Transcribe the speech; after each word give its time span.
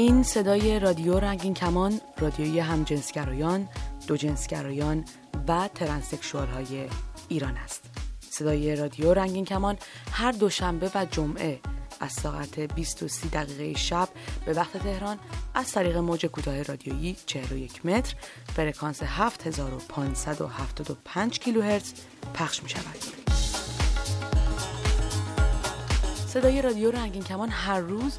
این 0.00 0.22
صدای 0.22 0.78
رادیو 0.78 1.20
رنگین 1.20 1.54
کمان 1.54 2.00
رادیوی 2.18 2.60
همجنسگرایان 2.60 3.68
دو 4.06 4.16
جنسگرایان 4.16 5.04
و 5.48 5.68
transsexual 5.74 6.46
های 6.46 6.88
ایران 7.28 7.56
است 7.56 7.84
صدای 8.30 8.76
رادیو 8.76 9.14
رنگین 9.14 9.44
کمان 9.44 9.76
هر 10.12 10.32
دوشنبه 10.32 10.90
و 10.94 11.06
جمعه 11.10 11.60
از 12.00 12.12
ساعت 12.12 12.60
20 12.60 13.02
و 13.02 13.08
30 13.08 13.28
دقیقه 13.28 13.78
شب 13.78 14.08
به 14.46 14.52
وقت 14.52 14.76
تهران 14.76 15.18
از 15.54 15.72
طریق 15.72 15.96
موج 15.96 16.26
کوتاه 16.26 16.62
رادیویی 16.62 17.16
41 17.26 17.86
متر 17.86 18.14
فرکانس 18.56 19.02
7575 19.02 21.38
کیلوهرتز 21.38 21.92
پخش 22.34 22.62
می 22.62 22.68
شود. 22.68 22.96
صدای 26.26 26.62
رادیو 26.62 26.90
رنگین 26.90 27.22
کمان 27.22 27.48
هر 27.48 27.80
روز 27.80 28.18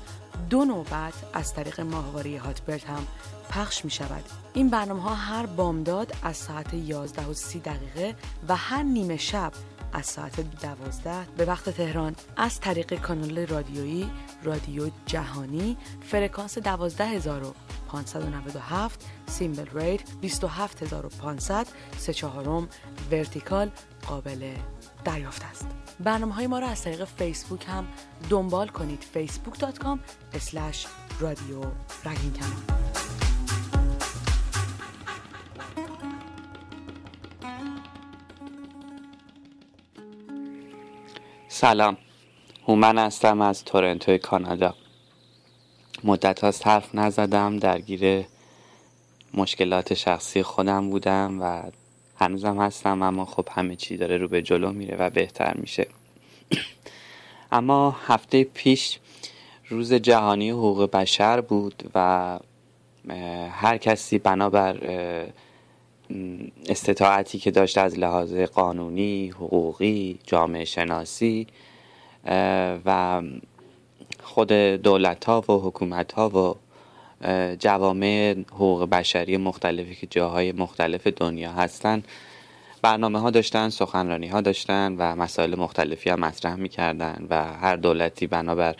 دو 0.52 0.65
نوبت 0.65 1.14
از 1.33 1.54
طریق 1.54 1.82
ماهواره 1.82 2.39
هاتبرد 2.39 2.83
هم 2.83 3.07
پخش 3.50 3.86
می 3.86 3.92
شود. 3.92 4.23
این 4.54 4.69
برنامه 4.69 5.01
ها 5.01 5.15
هر 5.15 5.46
بامداد 5.46 6.14
از 6.23 6.37
ساعت 6.37 6.73
11 6.73 7.25
و 7.25 7.33
30 7.33 7.59
دقیقه 7.59 8.15
و 8.47 8.56
هر 8.56 8.83
نیمه 8.83 9.18
شب 9.18 9.51
از 9.93 10.06
ساعت 10.06 10.61
12 10.61 11.25
به 11.37 11.45
وقت 11.45 11.69
تهران 11.69 12.15
از 12.37 12.59
طریق 12.59 13.01
کانال 13.01 13.47
رادیویی 13.47 14.11
رادیو 14.43 14.89
جهانی 15.06 15.78
فرکانس 16.01 16.57
12597 16.57 19.06
سیمبل 19.28 19.79
ریت 19.79 20.01
27500 20.21 21.68
سه 21.97 22.14
چهارم 22.14 22.68
ورتیکال 23.11 23.71
قابل 24.07 24.54
دریافت 25.05 25.43
است. 25.43 25.68
برنامه 26.00 26.33
های 26.33 26.47
ما 26.47 26.59
را 26.59 26.68
از 26.68 26.83
طریق 26.83 27.05
فیسبوک 27.05 27.65
هم 27.68 27.87
دنبال 28.29 28.68
کنید. 28.68 29.05
facebook.com 29.14 30.00
رادیو 31.19 31.61
رگین 32.05 32.33
سلام. 41.48 41.98
هومن 42.67 42.98
هستم 42.98 43.42
از 43.42 43.64
تورنتو 43.64 44.17
کانادا. 44.17 44.76
مدت 46.03 46.44
هاست 46.44 46.67
حرف 46.67 46.95
نزدم 46.95 47.58
درگیر 47.58 48.26
مشکلات 49.33 49.94
شخصی 49.94 50.44
خودم 50.44 50.89
بودم 50.89 51.42
و 51.42 51.64
هنوزم 52.22 52.61
هستم 52.61 53.02
اما 53.02 53.25
خب 53.25 53.47
همه 53.52 53.75
چی 53.75 53.97
داره 53.97 54.17
رو 54.17 54.27
به 54.27 54.41
جلو 54.41 54.72
میره 54.72 54.97
و 54.97 55.09
بهتر 55.09 55.58
میشه. 55.58 55.88
اما 57.52 57.95
هفته 58.05 58.44
پیش 58.44 59.00
روز 59.69 59.94
جهانی 59.94 60.49
حقوق 60.49 60.92
بشر 60.92 61.42
بود 61.42 61.92
و 61.95 62.39
هر 63.52 63.77
کسی 63.77 64.19
بنابر 64.19 64.77
استطاعتی 66.69 67.39
که 67.39 67.52
داشت 67.52 67.77
از 67.77 67.99
لحاظ 67.99 68.33
قانونی، 68.33 69.30
حقوقی، 69.30 70.19
جامعه 70.23 70.66
شناسی 70.66 71.47
و 72.86 73.22
خود 74.23 74.52
دولت 74.52 75.25
ها 75.25 75.42
و 75.42 75.52
حکومت 75.67 76.11
ها 76.11 76.30
و 76.30 76.55
جوامع 77.59 78.36
حقوق 78.52 78.89
بشری 78.89 79.38
مختلفی 79.38 79.95
که 79.95 80.08
جاهای 80.08 80.52
مختلف 80.52 81.08
دنیا 81.08 81.52
هستن. 81.52 82.03
برنامه 82.81 83.19
ها 83.19 83.30
داشتن 83.30 83.69
سخنرانی 83.69 84.27
ها 84.27 84.41
داشتن 84.41 84.95
و 84.97 85.16
مسائل 85.16 85.55
مختلفی 85.55 86.09
هم 86.09 86.19
مطرح 86.19 86.55
می‌کردن 86.55 87.27
و 87.30 87.44
هر 87.44 87.75
دولتی 87.75 88.27
بنابر 88.27 88.75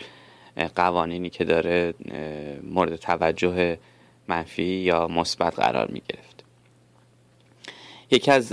قوانینی 0.76 1.30
که 1.30 1.44
داره 1.44 1.94
مورد 2.62 2.96
توجه 2.96 3.78
منفی 4.28 4.62
یا 4.62 5.08
مثبت 5.08 5.58
قرار 5.58 5.90
می 5.90 6.02
گرفت 6.08 6.44
یکی 8.10 8.30
از 8.30 8.52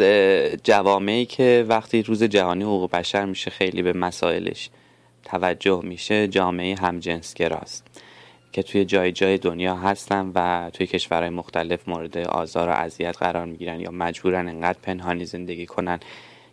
جوامعی 0.64 1.26
که 1.26 1.66
وقتی 1.68 2.02
روز 2.02 2.24
جهانی 2.24 2.64
حقوق 2.64 2.92
بشر 2.92 3.26
میشه 3.26 3.52
خیلی 3.52 3.82
به 3.82 3.94
مسائلش 3.94 4.70
توجه 5.24 5.82
میشه 5.84 6.28
جامعه 6.28 6.76
همجنسگراست. 6.76 7.88
که 8.52 8.64
توی 8.64 8.86
جای 8.86 9.12
جای 9.12 9.38
دنیا 9.38 9.76
هستن 9.76 10.32
و 10.36 10.70
توی 10.74 10.88
کشورهای 10.88 11.30
مختلف 11.30 11.90
مورد 11.90 12.18
آزار 12.18 12.70
و 12.70 12.72
اذیت 12.72 13.18
قرار 13.18 13.46
می‌گیرن 13.46 13.80
یا 13.80 13.92
مجبورن 13.92 14.48
انقدر 14.48 14.80
پنهانی 14.84 15.26
زندگی 15.26 15.66
کنن 15.66 16.00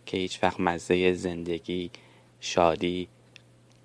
که 0.05 0.17
هیچ 0.17 0.43
وقت 0.43 0.59
مزه 0.59 1.13
زندگی 1.13 1.91
شادی 2.39 3.07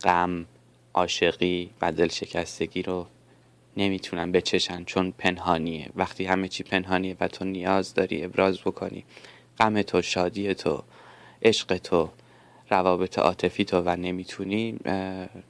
غم 0.04 0.46
عاشقی 0.94 1.70
و 1.80 1.92
دلشکستگی 1.92 2.82
رو 2.82 3.06
نمی‌تونن 3.76 4.32
بچشن 4.32 4.84
چون 4.84 5.12
پنهانیه. 5.18 5.88
وقتی 5.96 6.24
همه 6.24 6.48
چی 6.48 6.62
پنهانیه 6.62 7.16
و 7.20 7.28
تو 7.28 7.44
نیاز 7.44 7.94
داری 7.94 8.24
ابراز 8.24 8.60
بکنی 8.60 9.04
غم 9.58 9.82
تو 9.82 10.02
شادی 10.02 10.54
تو 10.54 10.82
عشق 11.42 11.78
تو 11.78 12.10
روابط 12.72 13.18
عاطفی 13.18 13.64
تو 13.64 13.82
و 13.86 13.96
نمی‌تونی 13.96 14.78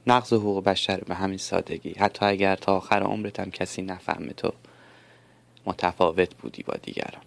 نقض 0.06 0.32
حقوق 0.32 0.64
بشر 0.64 1.00
به 1.00 1.14
همین 1.14 1.38
سادگی. 1.38 1.92
حتی 1.98 2.26
اگر 2.26 2.56
تا 2.56 2.76
آخر 2.76 3.02
عمرت 3.02 3.40
هم 3.40 3.50
کسی 3.50 3.82
نفهمه 3.82 4.32
تو 4.32 4.52
متفاوت 5.66 6.34
بودی 6.34 6.62
با 6.62 6.74
دیگران. 6.82 7.22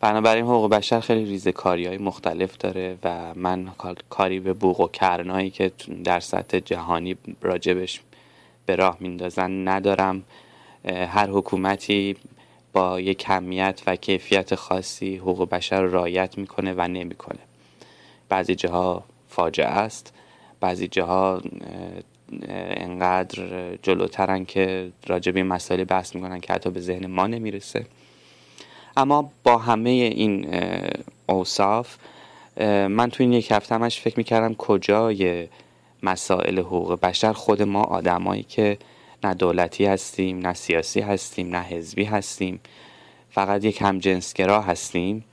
بنابراین 0.00 0.44
حقوق 0.44 0.70
بشر 0.70 1.00
خیلی 1.00 1.24
ریزه 1.24 1.52
کاری 1.52 1.86
های 1.86 1.98
مختلف 1.98 2.56
داره 2.56 2.98
و 3.04 3.34
من 3.34 3.70
کاری 4.10 4.40
به 4.40 4.52
بوق 4.52 4.80
و 4.80 4.88
کرنایی 4.88 5.50
که 5.50 5.72
در 6.04 6.20
سطح 6.20 6.58
جهانی 6.58 7.16
راجبش 7.42 8.00
به 8.66 8.76
راه 8.76 8.96
میندازن 9.00 9.68
ندارم. 9.68 10.24
هر 10.84 11.30
حکومتی 11.30 12.16
با 12.72 13.00
یک 13.00 13.18
کمیت 13.18 13.82
و 13.86 13.96
کیفیت 13.96 14.54
خاصی 14.54 15.16
حقوق 15.16 15.48
بشر 15.48 15.82
رو 15.82 15.94
رعایت 15.94 16.38
می‌کنه 16.38 16.74
و 16.76 16.88
نمی‌کنه. 16.88 17.38
بعضی 18.30 18.54
جاها 18.54 19.04
فاجعه 19.28 19.66
است. 19.66 20.12
بعضی 20.60 20.88
جاها 20.88 21.42
انقدر 22.50 23.76
جلوترن 23.82 24.44
که 24.44 24.92
راجع 25.06 25.32
به 25.32 25.42
مسائل 25.42 25.84
بحث 25.84 26.14
می‌کنن 26.14 26.40
که 26.40 26.52
حتی 26.52 26.70
به 26.70 26.80
ذهن 26.80 27.06
ما 27.06 27.26
نمی‌رسه. 27.26 27.86
اما 28.96 29.32
با 29.44 29.58
همه 29.58 29.90
این 29.90 30.54
اوصاف 31.26 31.96
من 32.88 33.10
تو 33.10 33.22
این 33.22 33.32
یک 33.32 33.50
هفته 33.50 33.74
همش 33.74 34.00
فکر 34.00 34.14
می‌کردم 34.16 34.54
کجای 34.54 35.48
مسائل 36.02 36.58
حقوق 36.58 37.00
بشر. 37.00 37.32
خود 37.32 37.62
ما 37.62 37.82
آدمایی 37.82 38.42
که 38.42 38.78
نه 39.24 39.34
دولتی 39.34 39.86
هستیم 39.86 40.46
نه 40.46 40.54
سیاسی 40.54 41.00
هستیم 41.00 41.56
نه 41.56 41.62
حزبی 41.62 42.04
هستیم 42.04 42.60
فقط 43.30 43.64
یک 43.64 43.82
همجنسگرا 43.82 44.60
هستیم. 44.60 45.24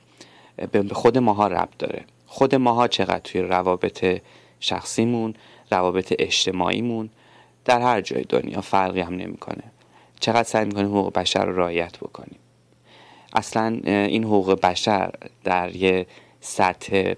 به 0.72 0.94
خود 0.94 1.18
ماها 1.18 1.46
ربط 1.46 1.78
داره. 1.78 2.04
خود 2.30 2.54
ماها 2.54 2.88
چقدر 2.88 3.18
توی 3.18 3.40
روابط 3.40 4.20
شخصیمون 4.60 5.34
روابط 5.70 6.14
اجتماعیمون 6.18 7.10
در 7.64 7.80
هر 7.80 8.00
جای 8.00 8.22
دنیا 8.22 8.60
فرقی 8.60 9.00
هم 9.00 9.14
نمی‌کنه. 9.14 9.62
چقدر 10.20 10.42
سعی 10.42 10.64
می‌کنیم 10.64 10.86
حقوق 10.86 11.12
بشر 11.12 11.44
رو 11.44 11.56
رعایت 11.56 11.98
بکنیم. 11.98 12.38
اصلا 13.32 13.80
این 13.84 14.24
حقوق 14.24 14.60
بشر 14.60 15.10
در 15.44 15.76
یه 15.76 16.06
سطح 16.40 17.14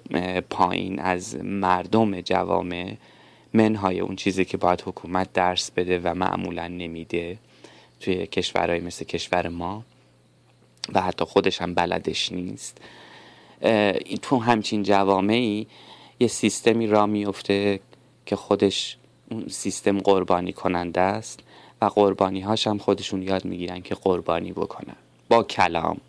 پایین 0.51 0.99
از 0.99 1.37
مردم 1.45 2.21
جوامع 2.21 2.95
منهای 3.55 4.01
اون 4.01 4.17
چیزی 4.17 4.45
که 4.45 4.57
باید 4.57 4.83
حکومت 4.87 5.33
درس 5.33 5.71
بده 5.71 5.99
و 5.99 6.15
معمولا 6.15 6.69
نمیده 6.69 7.39
توی 8.01 8.27
کشورهای 8.27 8.81
مثل 8.81 9.05
کشور 9.05 9.49
ما 9.49 9.85
و 10.93 11.01
حتی 11.01 11.25
خودش 11.25 11.63
هم 11.63 11.75
بلدش 11.75 12.33
نیست. 12.33 12.79
تو 14.23 14.39
همچین 14.39 14.83
جوامعی 14.83 15.67
یه 16.21 16.29
سیستمی 16.29 16.87
را 16.87 17.07
میفته 17.07 17.81
که 18.27 18.37
خودش 18.37 18.97
اون 19.31 19.49
سیستم 19.49 19.99
قربانی 19.99 20.53
کننده 20.53 21.01
است 21.01 21.41
و 21.83 21.85
قربانی 21.85 22.41
هاش 22.41 22.67
هم 22.67 22.79
خودشون 22.79 23.23
یاد 23.23 23.45
می‌گیرن 23.45 23.81
که 23.81 23.95
قربانی 23.95 24.53
بکنن. 24.53 24.97
با 25.29 25.43
کلام 25.43 26.01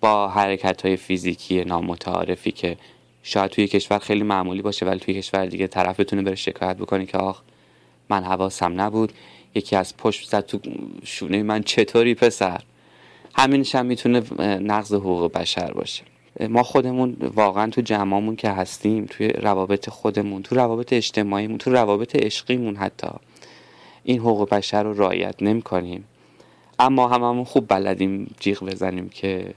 با 0.00 0.28
حرکت 0.28 0.86
های 0.86 0.96
فیزیکی 0.96 1.64
نامتعارفی 1.64 2.52
که 2.52 2.76
شاید 3.22 3.50
توی 3.50 3.66
کشور 3.66 3.98
خیلی 3.98 4.22
معمولی 4.22 4.62
باشه 4.62 4.86
ولی 4.86 5.00
توی 5.00 5.14
کشور 5.14 5.46
دیگه 5.46 5.66
طرف 5.66 6.00
بتونه 6.00 6.22
بره 6.22 6.34
شکایت 6.34 6.76
بکنه 6.76 7.06
که 7.06 7.18
آخ 7.18 7.40
من 8.08 8.24
حواسم 8.24 8.80
نبود. 8.80 9.12
یکی 9.54 9.76
از 9.76 9.96
پشت 9.96 10.28
زد 10.28 10.46
تو 10.46 10.58
شونه 11.04 11.42
من 11.42 11.62
چطوری 11.62 12.14
پسر؟ 12.14 12.60
همینش 13.34 13.74
هم 13.74 13.86
می‌تونه 13.86 14.22
نقض 14.58 14.94
حقوق 14.94 15.32
بشر 15.32 15.72
باشه. 15.72 16.02
ما 16.40 16.62
خودمون 16.62 17.16
واقعا 17.20 17.70
تو 17.70 17.80
جمعمون 17.80 18.36
که 18.36 18.48
هستیم 18.48 19.06
توی 19.10 19.28
روابط 19.28 19.88
خودمون 19.88 20.42
تو 20.42 20.54
روابط 20.54 20.92
اجتماعیمون 20.92 21.58
تو 21.58 21.70
روابط 21.70 22.16
عشقیمون 22.16 22.76
حتی 22.76 23.08
این 24.04 24.18
حقوق 24.18 24.48
بشر 24.48 24.82
رو 24.82 24.92
رعایت 25.02 25.42
نمی 25.42 25.62
کنیم 25.62 26.04
اما 26.78 27.08
هممون 27.08 27.44
خوب 27.44 27.68
بلدیم 27.68 28.34
جیغ 28.40 28.64
بزنیم 28.64 29.08
که 29.08 29.54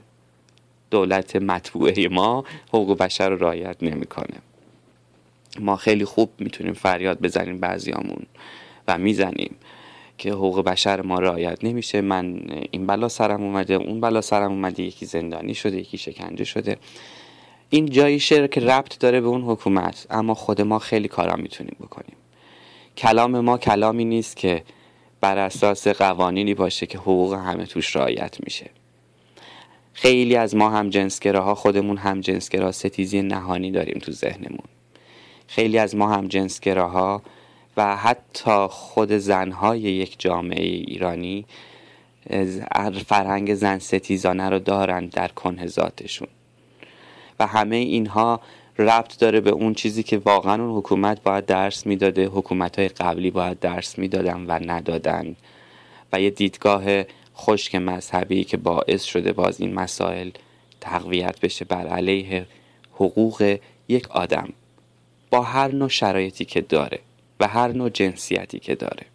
دولت 0.90 1.36
مطبوعه 1.36 2.08
ما 2.08 2.44
حقوق 2.68 2.98
بشر 2.98 3.30
رو 3.30 3.36
رعایت 3.36 3.82
نمی‌کنه. 3.82 4.36
ما 5.60 5.76
خیلی 5.76 6.04
خوب 6.04 6.30
می‌تونیم 6.38 6.72
فریاد 6.72 7.20
بزنیم 7.20 7.58
بعضیامون 7.58 8.26
و 8.88 8.98
می‌زنیم. 8.98 9.56
که 10.18 10.32
حقوق 10.32 10.60
بشر 10.64 11.00
ما 11.00 11.18
رعایت 11.18 11.64
نمیشه. 11.64 12.00
من 12.00 12.40
این 12.70 12.86
بلا 12.86 13.08
سرم 13.08 13.42
اومده 13.42 13.74
اون 13.74 14.00
بلا 14.00 14.20
سرم 14.20 14.50
اومده 14.50 14.82
یکی 14.82 15.06
زندانی 15.06 15.54
شده 15.54 15.76
یکی 15.76 15.98
شکنجه 15.98 16.44
شده. 16.44 16.76
این 17.70 17.86
جایی 17.86 18.20
شعر 18.20 18.46
که 18.46 18.60
ربط 18.60 18.98
داره 18.98 19.20
به 19.20 19.26
اون 19.26 19.42
حکومت 19.42 20.06
اما 20.10 20.34
خود 20.34 20.60
ما 20.60 20.78
خیلی 20.78 21.08
کارا 21.08 21.36
می‌تونیم 21.36 21.76
بکنیم. 21.80 22.16
کلام 22.96 23.40
ما 23.40 23.58
کلامی 23.58 24.04
نیست 24.04 24.36
که 24.36 24.62
بر 25.20 25.38
اساس 25.38 25.88
قوانینی 25.88 26.54
باشه 26.54 26.86
که 26.86 26.98
حقوق 26.98 27.34
همه 27.34 27.66
توش 27.66 27.96
رعایت 27.96 28.36
میشه. 28.44 28.70
خیلی 29.92 30.36
از 30.36 30.56
ما 30.56 30.70
هم 30.70 30.90
جنسگراها 30.90 31.54
خودمون 31.54 31.96
هم 31.96 32.20
جنسگرا 32.20 32.72
ستیزی 32.72 33.22
نهانی 33.22 33.70
داریم 33.70 33.98
تو 33.98 34.12
ذهنمون. 34.12 34.68
خیلی 35.46 35.78
از 35.78 35.96
ما 35.96 36.08
هم 36.08 36.28
جنسگراها 36.28 37.22
و 37.76 37.96
حتی 37.96 38.66
خود 38.70 39.12
زنهای 39.12 39.80
یک 39.80 40.14
جامعه 40.18 40.64
ایرانی 40.64 41.46
فرهنگ 43.06 43.54
زن 43.54 43.78
ستیزانه 43.78 44.48
رو 44.48 44.58
دارن 44.58 45.06
در 45.06 45.28
کنه 45.28 45.66
ذاتشون. 45.66 46.28
و 47.40 47.46
همه 47.46 47.76
اینها 47.76 48.40
ربط 48.78 49.18
داره 49.18 49.40
به 49.40 49.50
اون 49.50 49.74
چیزی 49.74 50.02
که 50.02 50.18
واقعا 50.18 50.64
اون 50.64 50.78
حکومت 50.78 51.22
باید 51.22 51.46
درس 51.46 51.86
می‌داده 51.86 52.26
حکومت 52.26 52.78
های 52.78 52.88
قبلی 52.88 53.30
باید 53.30 53.60
درس 53.60 53.98
می‌دادن 53.98 54.46
و 54.46 54.52
ندادن. 54.52 55.36
و 56.12 56.20
یه 56.20 56.30
دیدگاه 56.30 56.84
خشک 57.36 57.74
مذهبی 57.74 58.44
که 58.44 58.56
باعث 58.56 59.02
شده 59.02 59.32
باز 59.32 59.60
این 59.60 59.74
مسائل 59.74 60.30
تقویت 60.80 61.40
بشه 61.40 61.64
بر 61.64 61.86
علیه 61.86 62.46
حقوق 62.94 63.58
یک 63.88 64.10
آدم 64.10 64.48
با 65.30 65.42
هر 65.42 65.72
نوع 65.72 65.88
شرایطی 65.88 66.44
که 66.44 66.60
داره. 66.60 66.98
و 67.40 67.48
هر 67.48 67.68
نوع 67.68 67.88
جنسیتی 67.88 68.58
که 68.58 68.74
داره. 68.74 69.06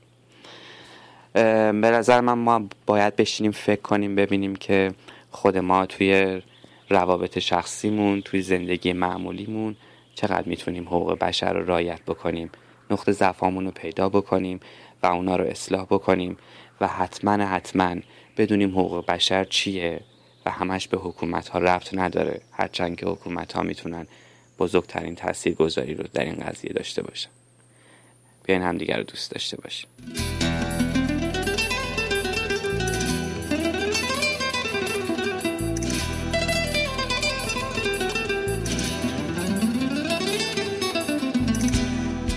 به 1.71 1.91
نظر 1.91 2.21
من 2.21 2.33
ما 2.33 2.68
باید 2.85 3.15
بشینیم 3.15 3.51
فکر 3.51 3.81
کنیم 3.81 4.15
ببینیم 4.15 4.56
که 4.56 4.94
خود 5.31 5.57
ما 5.57 5.85
توی 5.85 6.41
روابط 6.89 7.39
شخصیمون 7.39 8.21
توی 8.21 8.41
زندگی 8.41 8.94
معمولیمون 8.94 9.75
چقدر 10.15 10.47
می‌تونیم 10.47 10.88
حقوق 10.88 11.19
بشر 11.19 11.53
رو 11.53 11.65
رایت 11.65 12.01
بکنیم 12.01 12.50
نقطه 12.91 13.12
ضعفامون 13.12 13.65
رو 13.65 13.71
پیدا 13.71 14.09
بکنیم 14.09 14.59
و 15.03 15.07
اونا 15.07 15.35
رو 15.35 15.45
اصلاح 15.45 15.85
بکنیم 15.85 16.38
و 16.81 16.88
حتما 16.88 17.31
حتما 17.31 17.95
بدونیم 18.38 18.69
حقوق 18.69 19.06
بشر 19.06 19.44
چیه 19.44 20.00
و 20.45 20.51
همش 20.51 20.88
به 20.88 20.97
حکومت 20.97 21.47
ها 21.47 21.59
ربط 21.59 21.94
نداره 21.94 22.41
هرچند 22.51 22.95
که 22.95 23.06
حکومت 23.06 23.53
ها 23.53 23.62
می‌تونن 23.62 24.07
بزرگترین 24.59 25.15
تاثیر 25.15 25.53
گذاری 25.53 25.94
رو 25.94 26.03
در 26.13 26.25
این 26.25 26.35
قضیه 26.35 26.73
داشته 26.73 27.03
باشن. 27.03 27.29
بیاین 28.43 28.61
همدیگر 28.61 28.97
رو 28.97 29.03
دوست 29.03 29.31
داشته 29.31 29.57
باشیم. 29.57 29.89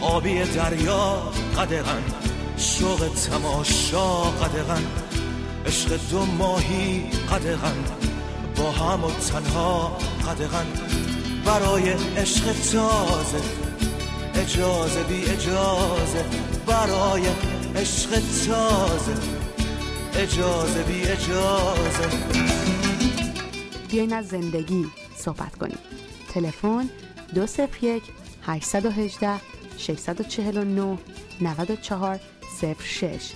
آبی 0.00 0.44
دریا 0.44 1.22
قدغن 1.56 2.02
شوق 2.56 3.08
تماشا 3.08 4.22
قدغن 4.22 4.82
عشق 5.66 6.10
دو 6.10 6.24
ماهی 6.26 7.10
قدغن 7.30 7.84
با 8.56 8.70
هم 8.70 9.04
و 9.04 9.10
تنها 9.10 9.98
قدغن. 10.28 10.66
برای 11.44 11.90
عشق 12.16 12.44
تازه 12.44 13.63
اجازه 14.36 15.02
بی 15.02 15.25
اجازه. 15.25 16.25
برای 16.66 17.22
عشق 17.76 18.10
تازه. 18.10 19.14
اجازه 20.14 20.82
بی 20.82 21.02
اجازه. 21.02 22.08
بیاین 23.88 24.12
از 24.12 24.28
زندگی 24.28 24.86
صحبت 25.16 25.56
کنیم. 25.56 25.78
تلفن 26.34 26.90
دو 27.34 27.46
یک 27.82 28.02
818 28.42 29.40
649 29.78 30.98
94 31.40 32.20
06 32.78 33.32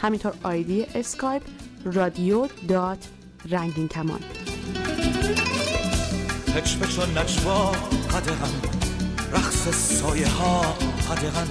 همینطور 0.00 0.32
ID 0.42 0.86
اسکایپ 0.94 1.42
رادیو 1.84 2.48
dot 2.68 3.08
رنگین 3.50 3.88
کمان 3.88 4.20
پچ 6.46 6.76
پچ 6.76 6.98
و 6.98 7.06
نجوا 7.06 7.70
قدغن 8.12 8.73
رقص 9.34 9.68
سایه 9.68 10.28
ها 10.28 10.60
قدغن 11.10 11.48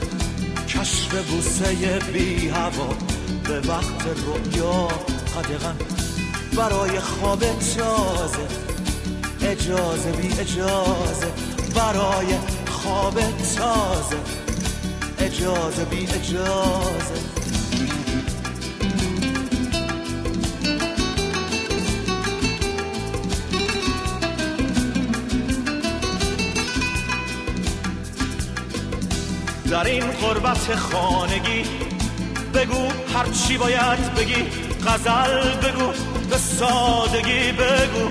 کشف 0.68 1.30
بوسه 1.30 2.00
بی 2.14 2.50
هوا. 2.50 2.90
به 3.44 3.60
وقت 3.60 4.06
رویا 4.26 4.88
قدغن 5.36 5.76
برای 6.58 7.00
خواب 7.00 7.40
تازه 7.40 8.48
اجازه 9.42 10.12
بی 10.12 10.28
اجازه. 10.40 11.28
برای 11.76 12.36
خواب 12.72 13.20
تازه. 13.58 14.18
اجازه 15.20 15.86
بی 15.86 16.08
اجازه. 16.08 17.43
در 29.84 29.90
این 29.90 30.12
قربت 30.12 30.76
خانگی. 30.76 31.64
بگو 32.54 32.88
هر 33.16 33.26
چی 33.32 33.58
باید 33.58 34.14
بگی 34.16 34.44
غزل 34.88 35.56
بگو 35.56 35.88
به 36.30 36.38
سادگی 36.38 37.52
بگو. 37.52 38.10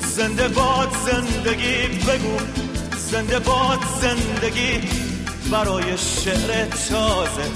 زنده 0.00 0.48
باد 0.48 0.88
زندگی 1.06 1.86
بگو 2.08 2.38
زنده 2.96 3.38
باد 3.38 3.78
زندگی. 4.00 4.80
برای 5.50 5.98
شعر 5.98 6.64
تازه 6.64 7.50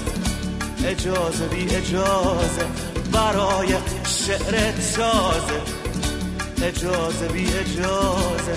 اجازه 0.85 1.47
بی 1.47 1.75
اجازه. 1.75 2.65
برای 3.11 3.73
شعر 4.07 4.71
تازه 4.71 5.61
اجازه 6.63 7.27
بی 7.27 7.45
اجازه. 7.45 8.55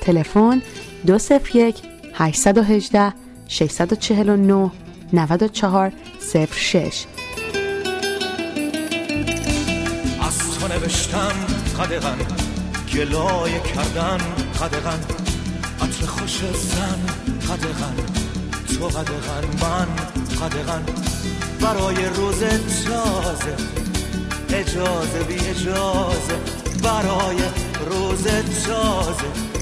تلفن 0.00 0.62
دو 1.06 1.18
یک 1.54 1.93
818 2.14 3.12
649 3.48 4.70
94 5.12 5.92
06 6.52 7.04
از 10.22 10.38
تو 10.60 10.68
نوشتم 10.68 11.32
قدغن 11.78 12.18
گلای 12.94 13.60
کردن 13.60 14.18
قدغن. 14.60 15.00
عطر 15.80 16.06
خوش 16.06 16.38
زن 16.38 17.00
قدغن 17.48 17.96
تو 18.66 18.86
قدغن 18.86 19.44
من 19.62 19.88
قدغن. 20.40 20.82
برای 21.60 22.04
روز 22.16 22.40
تازه 22.84 23.56
اجازه 24.48 25.24
بی 25.28 25.34
اجازه. 25.34 26.36
برای 26.82 27.38
روز 27.90 28.24
تازه 28.66 29.53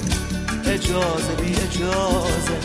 اجازه 0.65 1.35
بی 1.35 1.55
اجازه. 1.55 2.59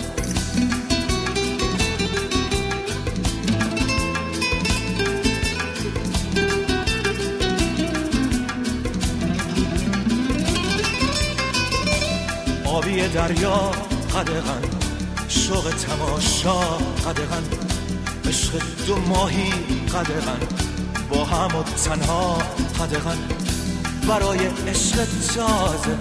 آبی 12.64 13.08
دریا 13.08 13.70
قدغن. 14.14 14.62
شوق 15.28 15.70
تماشا 15.70 16.60
قدغن. 17.06 17.44
عشق 18.28 18.52
دو 18.86 18.96
ماهی 18.96 19.50
قدغن. 19.94 20.40
با 21.10 21.24
هم 21.24 21.56
و 21.56 21.62
تنها 21.62 22.38
قدغن. 22.80 23.18
برای 24.08 24.38
عشق 24.46 25.04
تازه. 25.34 25.98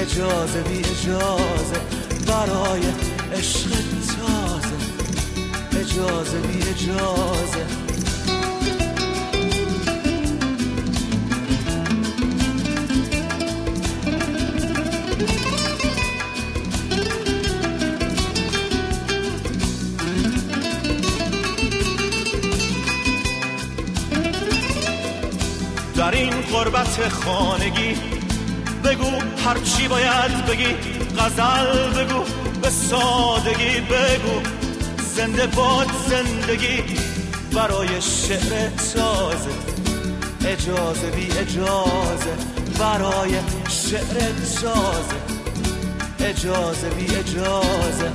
اجازه 0.00 0.62
بی 0.62 0.78
اجازه. 0.78 1.80
برای 2.26 2.82
عشق 3.32 3.70
تازه. 4.06 4.76
اجازه 5.80 6.38
بی 6.38 6.68
اجازه. 6.68 7.66
در 25.96 26.10
این 26.10 26.30
قربت 26.30 27.08
خانگی 27.08 28.09
بگو 28.90 29.10
هر 29.44 29.58
چی 29.58 29.88
باید 29.88 30.46
بگی 30.46 30.74
غزل 31.18 31.90
بگو 31.90 32.24
به 32.62 32.70
سادگی 32.70 33.80
بگو. 33.80 34.40
زنده 35.16 35.46
باد 35.46 35.86
زندگی 36.08 36.82
برای 37.54 38.00
شعر 38.00 38.68
تازه. 38.68 39.50
اجازه 40.44 41.10
بی 41.10 41.32
اجازه 41.32 42.36
برای 42.78 43.32
شعر 43.68 44.32
تازه. 44.60 45.20
اجازه 46.20 46.90
بی 46.90 47.16
اجازه. 47.16 48.12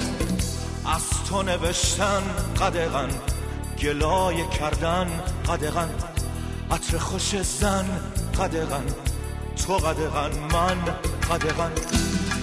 از 0.85 1.03
تو 1.29 1.43
نوشتن 1.43 2.23
قدغن 2.61 3.09
گلای 3.79 4.47
کردن 4.59 5.07
قدغن. 5.47 5.89
عطر 6.71 6.97
خوش 6.97 7.41
زن 7.41 7.85
قدغن. 8.39 9.14
تو 9.55 9.73
قدغن 9.73 10.31
من 10.53 10.85
قدغن. 11.29 11.71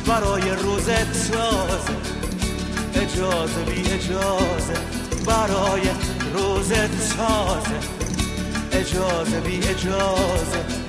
برای 0.09 0.51
روز 0.51 0.87
تازه 0.87 1.97
اجازه 2.95 3.65
بی 3.65 3.91
اجازه. 3.91 4.75
برای 5.27 5.83
روز 6.35 6.73
تازه 7.17 7.81
اجازه 8.73 9.41
بی 9.41 9.57
اجازه. 9.69 10.83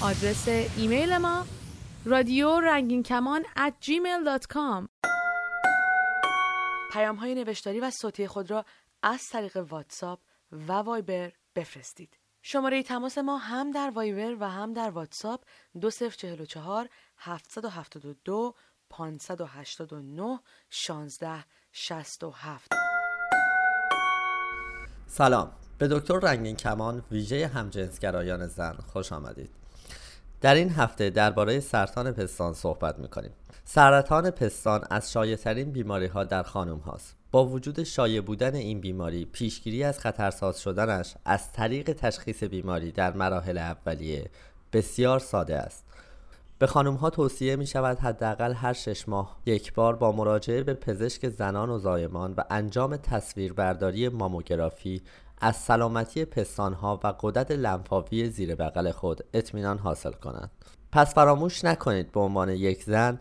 آدرس 0.00 0.48
ایمیل 0.76 1.16
ما 1.16 1.46
رادیو 2.04 2.60
رنگین 2.60 3.02
کمان 3.02 3.42
at 3.42 3.72
gmail.com 3.86 4.88
پیام 6.92 7.16
های 7.16 7.34
نوشتاری 7.34 7.80
و 7.80 7.90
صوتی 7.90 8.26
خود 8.26 8.50
را 8.50 8.64
از 9.02 9.28
طریق 9.32 9.56
واتساپ 9.56 10.18
و 10.68 10.72
وایبر 10.72 11.32
بفرستید. 11.56 12.16
شماره 12.42 12.82
تماس 12.82 13.18
ما 13.18 13.38
هم 13.38 13.70
در 13.70 13.90
وایبر 13.94 14.36
و 14.40 14.50
هم 14.50 14.72
در 14.72 14.90
واتساپ 14.90 15.40
2044 15.80 16.88
772 17.18 18.54
589 18.90 20.40
16 20.70 21.44
67 21.72 22.72
سلام. 25.06 25.52
به 25.78 25.88
دکتر 25.88 26.18
رنگین 26.18 26.56
کمان 26.56 27.04
ویژه 27.10 27.46
همجنسگرایان 27.46 28.46
زن 28.46 28.72
خوش 28.72 29.12
آمدید. 29.12 29.50
در 30.40 30.54
این 30.54 30.70
هفته 30.70 31.10
درباره 31.10 31.60
سرطان 31.60 32.12
پستان 32.12 32.54
صحبت 32.54 32.98
می‌کنیم. 32.98 33.32
سرطان 33.68 34.30
پستان 34.30 34.84
از 34.90 35.12
شایعترین 35.12 35.70
بیماری 35.70 36.06
ها 36.06 36.24
در 36.24 36.42
خانم 36.42 36.78
هاست. 36.78 37.16
با 37.30 37.46
وجود 37.46 37.82
شایع 37.82 38.20
بودن 38.20 38.54
این 38.54 38.80
بیماری 38.80 39.24
پیشگیری 39.24 39.84
از 39.84 39.98
خطرساز 39.98 40.60
شدنش 40.60 41.14
از 41.24 41.52
طریق 41.52 41.92
تشخیص 41.92 42.44
بیماری 42.44 42.92
در 42.92 43.12
مراحل 43.12 43.58
اولیه 43.58 44.30
بسیار 44.72 45.18
ساده 45.18 45.56
است. 45.56 45.84
به 46.58 46.66
خانم 46.66 46.94
ها 46.94 47.10
توصیه 47.10 47.56
می 47.56 47.66
شود 47.66 47.98
حداقل 47.98 48.52
هر 48.52 48.72
شش 48.72 49.08
ماه 49.08 49.36
یک 49.46 49.74
بار 49.74 49.96
با 49.96 50.12
مراجعه 50.12 50.62
به 50.62 50.74
پزشک 50.74 51.28
زنان 51.28 51.70
و 51.70 51.78
زایمان 51.78 52.34
و 52.36 52.42
انجام 52.50 52.96
تصویربرداری 52.96 54.08
ماموگرافی 54.08 55.02
از 55.40 55.56
سلامتی 55.56 56.24
پستانها 56.24 57.00
و 57.04 57.14
قدرت 57.20 57.50
لنفاوی 57.50 58.30
زیر 58.30 58.54
بغل 58.54 58.90
خود 58.90 59.24
اطمینان 59.34 59.78
حاصل 59.78 60.12
کنند 60.12 60.50
پس 60.92 61.14
فراموش 61.14 61.64
نکنید 61.64 62.12
به 62.12 62.20
عنوان 62.20 62.48
یک 62.48 62.82
زن 62.82 63.18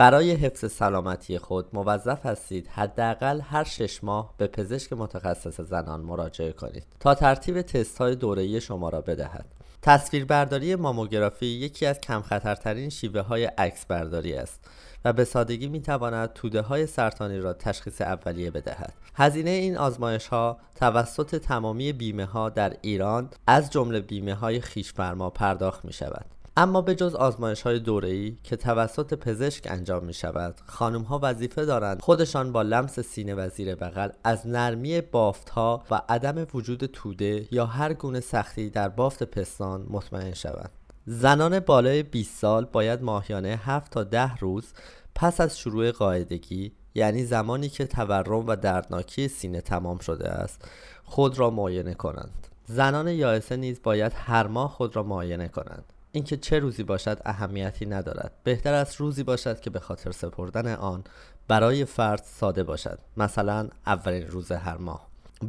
برای 0.00 0.32
حفظ 0.32 0.72
سلامتی 0.72 1.38
خود 1.38 1.66
موظف 1.72 2.26
هستید 2.26 2.66
حداقل 2.66 3.40
هر 3.40 3.64
شش 3.64 4.04
ماه 4.04 4.34
به 4.38 4.46
پزشک 4.46 4.92
متخصص 4.92 5.60
زنان 5.60 6.00
مراجعه 6.00 6.52
کنید 6.52 6.84
تا 7.00 7.14
ترتیب 7.14 7.62
تست 7.62 7.98
های 7.98 8.16
دوره‌ای 8.16 8.60
شما 8.60 8.88
را 8.88 9.00
بدهد 9.00 9.44
تصویربرداری 9.82 10.74
ماموگرافی 10.74 11.46
یکی 11.46 11.86
از 11.86 12.00
کم 12.00 12.22
خطرترین 12.22 12.88
شیوه 12.88 13.20
های 13.20 13.44
عکس 13.44 13.86
برداری 13.86 14.34
است 14.34 14.60
و 15.04 15.12
به 15.12 15.24
سادگی 15.24 15.68
می 15.68 15.80
تواند 15.80 16.32
توده 16.32 16.60
های 16.60 16.86
سرطانی 16.86 17.38
را 17.38 17.52
تشخیص 17.52 18.00
اولیه 18.00 18.50
بدهد. 18.50 18.92
هزینه 19.14 19.50
این 19.50 19.76
آزمایش 19.76 20.26
ها 20.26 20.58
توسط 20.74 21.36
تمامی 21.36 21.92
بیمه 21.92 22.24
ها 22.24 22.48
در 22.48 22.76
ایران 22.82 23.30
از 23.46 23.70
جمله 23.70 24.00
بیمه 24.00 24.34
های 24.34 24.60
خیشفرما 24.60 25.30
پرداخت 25.30 25.84
می 25.84 25.92
شود. 25.92 26.39
اما 26.56 26.80
به 26.80 26.94
جز 26.94 27.14
آزمایش 27.14 27.62
های 27.62 27.78
دوره‌ای 27.78 28.36
که 28.42 28.56
توسط 28.56 29.14
پزشک 29.14 29.66
انجام 29.70 30.04
می 30.04 30.14
شود 30.14 30.54
خانم 30.66 31.02
ها 31.02 31.20
وظیفه 31.22 31.64
دارند 31.64 32.02
خودشان 32.02 32.52
با 32.52 32.62
لمس 32.62 33.00
سینه 33.00 33.34
و 33.34 33.48
زیر 33.48 33.74
بغل 33.74 34.08
از 34.24 34.46
نرمی 34.46 35.00
بافت 35.00 35.50
ها 35.50 35.84
و 35.90 36.02
عدم 36.08 36.46
وجود 36.54 36.86
توده 36.86 37.48
یا 37.50 37.66
هر 37.66 37.92
گونه 37.92 38.20
سختی 38.20 38.70
در 38.70 38.88
بافت 38.88 39.22
پستان 39.22 39.86
مطمئن 39.90 40.34
شوند. 40.34 40.70
زنان 41.06 41.60
بالای 41.60 42.02
20 42.02 42.38
سال 42.38 42.64
باید 42.64 43.02
ماهیانه 43.02 43.60
7 43.64 43.92
تا 43.92 44.04
10 44.04 44.36
روز 44.36 44.72
پس 45.14 45.40
از 45.40 45.58
شروع 45.58 45.90
قاعدگی 45.90 46.72
یعنی 46.94 47.24
زمانی 47.24 47.68
که 47.68 47.86
تورم 47.86 48.46
و 48.46 48.56
دردناکی 48.56 49.28
سینه 49.28 49.60
تمام 49.60 49.98
شده 49.98 50.28
است 50.28 50.68
خود 51.04 51.38
را 51.38 51.50
معاینه 51.50 51.94
کنند. 51.94 52.46
زنان 52.64 53.08
یائسه 53.08 53.56
نیز 53.56 53.80
باید 53.82 54.12
هر 54.14 54.46
ماه 54.46 54.70
خود 54.70 54.96
را 54.96 55.02
معاینه 55.02 55.48
کنند. 55.48 55.84
اینکه 56.12 56.36
چه 56.36 56.58
روزی 56.58 56.82
باشد 56.82 57.18
اهمیتی 57.24 57.86
ندارد. 57.86 58.32
بهتر 58.44 58.74
است 58.74 58.96
روزی 58.96 59.22
باشد 59.22 59.60
که 59.60 59.70
به 59.70 59.80
خاطر 59.80 60.10
سپردن 60.10 60.74
آن 60.74 61.04
برای 61.48 61.84
فرد 61.84 62.22
ساده 62.24 62.62
باشد. 62.62 62.98
مثلا 63.16 63.68
اولین 63.86 64.26
روز 64.26 64.52
هر 64.52 64.76
ماه. 64.76 65.08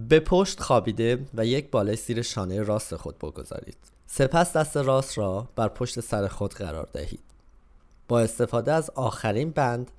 به 0.10 0.20
پشت 0.20 0.60
خوابیده 0.60 1.26
و 1.34 1.46
یک 1.46 1.72
بالش 1.72 2.00
زیر 2.00 2.22
شانه 2.22 2.64
راست 2.64 2.96
خود 2.96 3.18
بگذارید. 3.18 3.78
سپس 4.08 4.58
دست 4.58 4.78
راست 4.78 5.18
را 5.18 5.48
بر 5.56 5.68
پشت 5.68 6.00
سر 6.00 6.28
خود 6.28 6.54
قرار 6.54 6.90
دهید. 6.94 7.24
با 8.08 8.20
استفاده 8.20 8.72
از 8.72 8.90
آخرین 8.90 9.52
بند 9.52 9.92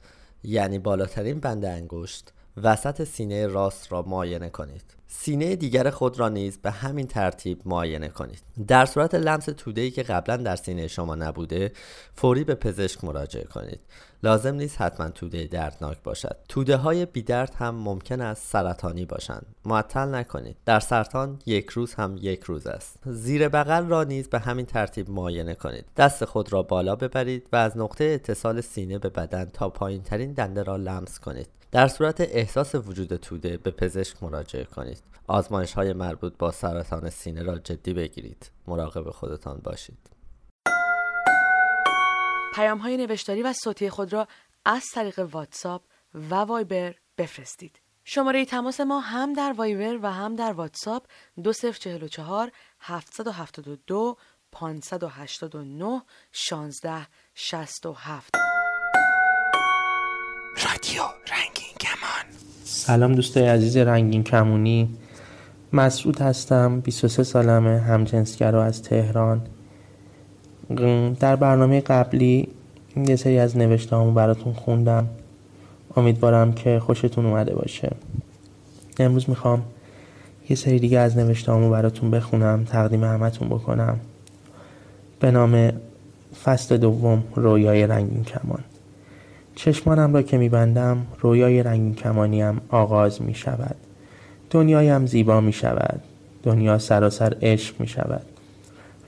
یعنی 0.44 0.78
بالاترین 0.78 1.40
بند 1.40 1.64
انگشت 1.64 2.32
وسط 2.56 3.04
سینه 3.04 3.46
راست 3.46 3.92
را 3.92 4.02
معاینه 4.02 4.50
کنید. 4.50 4.84
سینه 5.14 5.56
دیگر 5.56 5.90
خود 5.90 6.20
را 6.20 6.28
نیز 6.28 6.58
به 6.58 6.70
همین 6.70 7.06
ترتیب 7.06 7.62
معاینه 7.64 8.08
کنید. 8.08 8.42
در 8.68 8.86
صورت 8.86 9.14
لمس 9.14 9.44
توده‌ای 9.44 9.90
که 9.90 10.02
قبلا 10.02 10.36
در 10.36 10.56
سینه 10.56 10.88
شما 10.88 11.14
نبوده 11.14 11.72
فوری 12.14 12.44
به 12.44 12.54
پزشک 12.54 13.04
مراجعه 13.04 13.44
کنید. 13.44 13.80
لازم 14.22 14.54
نیست 14.54 14.80
حتما 14.80 15.08
توده 15.08 15.46
دردناک 15.46 16.02
باشد. 16.02 16.36
توده 16.48 16.76
های 16.76 17.06
بیدرد 17.06 17.54
هم 17.58 17.74
ممکن 17.74 18.20
است 18.20 18.52
سرطانی 18.52 19.04
باشند. 19.04 19.46
معطل 19.64 20.14
نکنید. 20.14 20.56
در 20.66 20.80
سرطان 20.80 21.38
یک 21.46 21.70
روز 21.70 21.94
هم 21.94 22.16
یک 22.20 22.42
روز 22.42 22.66
است. 22.66 22.96
زیر 23.06 23.48
بغل 23.48 23.86
را 23.86 24.04
نیز 24.04 24.28
به 24.28 24.38
همین 24.38 24.66
ترتیب 24.66 25.10
معاینه 25.10 25.54
کنید. 25.54 25.84
دست 25.96 26.24
خود 26.24 26.52
را 26.52 26.62
بالا 26.62 26.96
ببرید 26.96 27.46
و 27.52 27.56
از 27.56 27.76
نقطه 27.76 28.04
اتصال 28.04 28.60
سینه 28.60 28.98
به 28.98 29.08
بدن 29.08 29.44
تا 29.44 29.68
پایین 29.68 30.02
ترین 30.02 30.32
دنده 30.32 30.62
را 30.62 30.76
لمس 30.76 31.18
کنید. 31.18 31.61
در 31.72 31.88
صورت 31.88 32.20
احساس 32.20 32.74
وجود 32.74 33.16
توده 33.16 33.56
به 33.56 33.70
پزشک 33.70 34.22
مراجعه 34.22 34.64
کنید. 34.64 35.02
آزمایش 35.26 35.72
های 35.72 35.92
مربوط 35.92 36.32
با 36.38 36.50
سرطان 36.50 37.10
سینه 37.10 37.42
را 37.42 37.58
جدی 37.58 37.94
بگیرید. 37.94 38.50
مراقب 38.66 39.10
خودتان 39.10 39.60
باشید. 39.64 40.10
پیام 42.54 42.78
های 42.78 42.96
نوشتاری 42.96 43.42
و 43.42 43.52
صوتی 43.52 43.90
خود 43.90 44.12
را 44.12 44.28
از 44.64 44.82
طریق 44.94 45.18
واتساپ 45.18 45.82
و 46.14 46.34
وایبر 46.34 46.94
بفرستید. 47.18 47.80
شماره 48.04 48.44
تماس 48.44 48.80
ما 48.80 49.00
هم 49.00 49.32
در 49.32 49.54
وایبر 49.56 49.98
و 50.02 50.12
هم 50.12 50.36
در 50.36 50.52
واتساپ 50.52 51.06
2044 51.44 52.52
772 52.80 54.16
589 54.52 56.02
16 56.32 57.06
67 57.34 58.51
رادیو 60.92 61.02
رنگین 61.02 61.74
کمان. 61.80 62.24
سلام 62.64 63.14
دوستای 63.14 63.46
عزیز 63.46 63.76
رنگین 63.76 64.24
کمونی. 64.24 64.88
مسعود 65.72 66.20
هستم 66.20 66.80
23 66.80 67.22
سالمه 67.22 67.78
همجنسگرا 67.78 68.64
از 68.64 68.82
تهران. 68.82 69.40
در 71.20 71.36
برنامه 71.36 71.80
قبلی 71.80 72.48
یه 72.96 73.16
سری 73.16 73.38
از 73.38 73.56
نوشته 73.56 73.96
براتون 73.96 74.52
خوندم. 74.52 75.08
امیدوارم 75.96 76.52
که 76.52 76.80
خوشتون 76.80 77.26
اومده 77.26 77.54
باشه. 77.54 77.96
امروز 78.98 79.30
می‌خوام 79.30 79.62
یه 80.48 80.56
سری 80.56 80.78
دیگه 80.78 80.98
از 80.98 81.16
نوشته 81.16 81.52
براتون 81.52 82.10
بخونم 82.10 82.64
تقدیم 82.64 83.04
همتون 83.04 83.48
بکنم. 83.48 84.00
به 85.20 85.30
نام 85.30 85.72
فصل 86.44 86.76
دوم 86.76 87.24
رویای 87.34 87.86
رنگین 87.86 88.24
کمان. 88.24 88.64
چشمانم 89.54 90.14
را 90.14 90.22
که 90.22 90.38
میبندم 90.38 91.06
رویای 91.20 91.62
رنگین 91.62 91.94
کمانیم 91.94 92.60
آغاز 92.68 93.22
می 93.22 93.34
شود 93.34 93.76
دنیایم 94.50 95.06
زیبا 95.06 95.40
می 95.40 95.52
شود 95.52 96.00
دنیا 96.42 96.78
سراسر 96.78 97.36
عشق 97.42 97.80
می 97.80 97.86
شود 97.86 98.22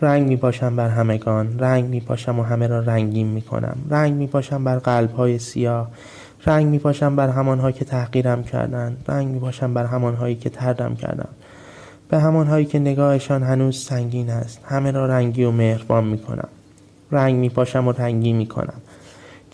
رنگ 0.02 0.28
می 0.28 0.36
پاشم 0.36 0.76
بر 0.76 0.88
همگان. 0.88 1.58
رنگ 1.58 1.84
می 1.84 2.00
پاشم 2.00 2.38
و 2.38 2.42
همه 2.42 2.66
را 2.66 2.80
رنگین 2.80 3.26
می 3.26 3.42
کنم 3.42 3.76
رنگ 3.90 4.14
می 4.14 4.26
پاشم 4.26 4.64
بر 4.64 4.78
قلب 4.78 5.14
های 5.14 5.38
سیاه. 5.38 5.90
رنگ 6.46 6.66
می 6.66 6.78
پاشم 6.78 7.16
بر 7.16 7.28
همانها 7.28 7.70
که 7.70 7.84
تحقیرم 7.84 8.42
کردند. 8.42 9.04
رنگ 9.08 9.28
می 9.28 9.40
پاشم 9.40 9.74
بر 9.74 9.86
همانهایی 9.86 10.34
که 10.34 10.50
تردم 10.50 10.94
کردم. 10.94 11.28
به 12.08 12.18
همانهایی 12.18 12.64
که 12.66 12.78
نگاهشان 12.78 13.42
هنوز 13.42 13.84
سنگین 13.84 14.30
است. 14.30 14.60
همه 14.64 14.90
را 14.90 15.06
رنگی 15.06 15.44
و 15.44 15.50
مهربان 15.50 16.04
می 16.04 16.18
کنم 16.18 16.48
رنگ 17.10 17.34
می 17.34 17.48
پاشم 17.48 17.88
و 17.88 17.92
رنگی 17.92 18.32
می 18.32 18.46
کنم 18.46 18.80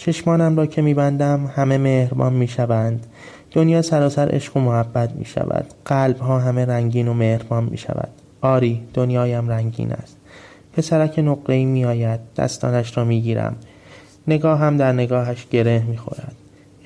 چشمانم 0.00 0.57
را 0.57 0.66
که 0.66 0.83
میبندم 0.83 1.50
همه 1.54 1.78
مهربان 1.78 2.33
می‌شوند. 2.33 3.07
دنیا 3.50 3.83
سراسر 3.83 4.28
عشق 4.28 4.57
و 4.57 4.61
محبت 4.61 5.12
می 5.12 5.25
شود 5.25 5.66
قلب 5.85 6.19
ها 6.19 6.38
همه 6.38 6.64
رنگین 6.64 7.09
و 7.09 7.14
مهربان 7.14 7.64
می 7.64 7.78
شود 7.78 8.09
آری 8.40 8.83
دنیایم 8.95 9.49
رنگین 9.49 9.92
است. 9.92 10.16
پسرک 10.73 11.19
نقره 11.19 11.54
ای 11.54 11.64
می 11.64 11.85
آید 11.85 12.21
دستانش 12.37 12.97
را 12.97 13.04
می 13.04 13.21
گیرم 13.21 13.57
هم 14.42 14.76
در 14.76 14.92
نگاهش 14.92 15.47
گره 15.50 15.83
می 15.88 15.97
خورد 15.97 16.33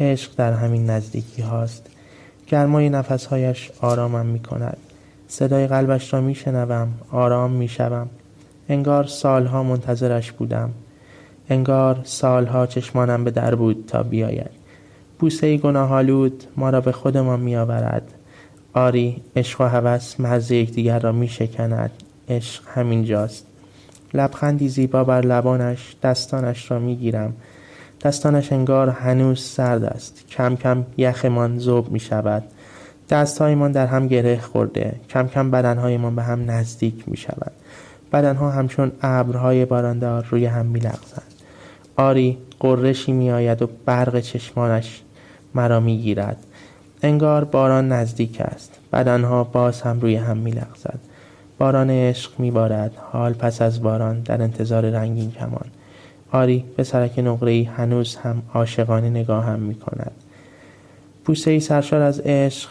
عشق 0.01 0.33
در 0.37 0.53
همین 0.53 0.91
نزدیکی 0.91 1.43
هاست. 1.43 1.87
گرمای 2.47 2.89
نفسهایش 2.89 3.71
آرامم 3.81 4.27
می 4.27 4.41
کند 4.41 4.77
صدای 5.29 5.67
قلبش 5.67 6.15
را 6.15 6.21
می 6.21 6.35
شنوم 6.35 6.89
آرام 7.11 7.51
می 7.51 7.69
شوم 7.69 8.09
انگار 8.69 9.05
سالها 9.05 9.63
منتظرش 9.63 10.33
بودم. 10.33 10.71
انگار 11.49 12.01
سالها 12.05 12.67
چشمانم 12.67 13.25
به 13.25 13.31
در 13.31 13.55
بود 13.55 13.85
تا 13.89 14.03
بیاید. 14.03 14.51
بوسه 15.19 15.57
گناهالود 15.57 16.45
ما 16.57 16.71
را 16.71 16.81
به 16.81 16.93
خودمان 16.93 17.41
می 17.41 17.57
آورد 17.57 18.15
آری 18.75 19.23
عشق 19.37 19.61
و 19.61 19.65
هوس 19.65 20.21
مرز 20.21 20.51
یکدیگر 20.51 20.99
را 20.99 21.13
می 21.13 21.29
شکند 21.29 21.91
عشق 22.29 22.63
همینجاست 22.69 23.47
لبخندی 24.15 24.69
زیبا 24.69 25.05
بر 25.05 25.21
لبانش 25.21 25.97
دستانش 26.03 26.71
را 26.71 26.79
می 26.79 26.97
گیرم 26.97 27.33
دستانش 28.03 28.53
انگار 28.53 28.89
هنوز 28.89 29.41
سرد 29.41 29.85
است. 29.85 30.25
کم 30.29 30.57
کم 30.57 30.85
یخمان 30.97 31.59
زوب 31.59 31.91
می 31.91 32.01
شود 32.01 32.43
دستهایمان 33.11 33.73
در 33.73 33.87
هم 33.87 34.09
گره 34.09 34.41
خورده. 34.41 34.95
کم 35.11 35.29
کم 35.29 35.51
بدنهایمان 35.51 36.17
به 36.17 36.23
هم 36.23 36.51
نزدیک 36.51 37.05
می 37.07 37.17
شود 37.17 37.53
بدنها 38.13 38.51
همچون 38.51 38.93
ابرهای 39.03 39.65
باراندار 39.65 40.27
روی 40.31 40.47
هم 40.47 40.67
می 40.67 40.81
لغزند 40.81 41.34
آری 41.97 42.39
قرشی 42.61 43.13
می 43.13 43.31
آید 43.31 43.63
و 43.63 43.69
برق 43.87 44.21
چشمانش 44.21 45.03
مرا 45.55 45.81
می 45.81 45.99
گیرد 45.99 46.37
انگار 47.03 47.45
باران 47.45 47.93
نزدیک 47.93 48.41
است. 48.41 48.79
بدنها 48.93 49.45
باز 49.45 49.83
هم 49.83 50.01
روی 50.01 50.17
هم 50.17 50.37
می 50.37 50.51
لغزد 50.51 50.99
باران 51.59 51.91
عشق 51.91 52.31
می 52.39 52.51
بارد 52.51 52.93
حال 53.13 53.33
پس 53.33 53.63
از 53.63 53.83
باران 53.83 54.21
در 54.21 54.43
انتظار 54.43 54.91
رنگین 54.91 55.31
کمان. 55.31 55.67
آری 56.33 56.65
به 56.77 56.85
سرک 56.85 57.19
نقره 57.19 57.69
هنوز 57.77 58.17
هم 58.17 58.43
عاشقانه 58.55 59.11
نگاه 59.11 59.45
هم 59.45 59.59
می 59.59 59.75
کند 59.75 60.13
بوسه 61.25 61.51
ای 61.51 61.61
سرشار 61.61 62.03
از 62.03 62.21
عشق 62.21 62.69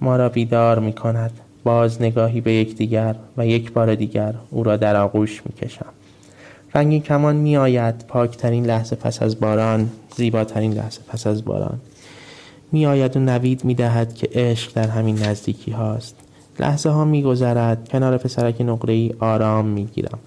ما 0.00 0.16
را 0.16 0.28
بیدار 0.28 0.78
می 0.78 0.92
کند 0.92 1.30
باز 1.64 2.02
نگاهی 2.02 2.40
به 2.40 2.52
یکدیگر 2.52 3.14
و 3.36 3.46
یک 3.46 3.72
بار 3.72 3.94
دیگر 3.94 4.34
او 4.50 4.62
را 4.62 4.76
در 4.76 4.96
آغوش 4.96 5.42
می 5.46 5.52
کشم 5.52 5.86
رنگین 6.74 7.02
کمان 7.02 7.36
می 7.36 7.56
آید 7.56 8.04
پاکترین 8.08 8.66
لحظه 8.66 8.96
پس 8.96 9.22
از 9.22 9.40
باران. 9.40 9.88
زیباترین 10.16 10.72
لحظه 10.72 11.00
پس 11.08 11.26
از 11.26 11.44
باران. 11.44 11.80
می 12.72 12.86
آید 12.86 13.16
و 13.16 13.20
نوید 13.20 13.64
می 13.64 13.74
دهد 13.74 14.14
که 14.14 14.28
عشق 14.32 14.72
در 14.74 14.88
همین 14.88 15.18
نزدیکی 15.18 15.70
هاست. 15.70 16.16
لحظه 16.60 16.90
ها 16.90 17.04
می 17.04 17.22
گذرد 17.22 17.88
کنار 17.88 18.18
پسرک 18.18 18.60
نقره 18.60 18.94
ای 18.94 19.14
آرام 19.20 19.66
می 19.66 19.84
گیرم 19.84 20.18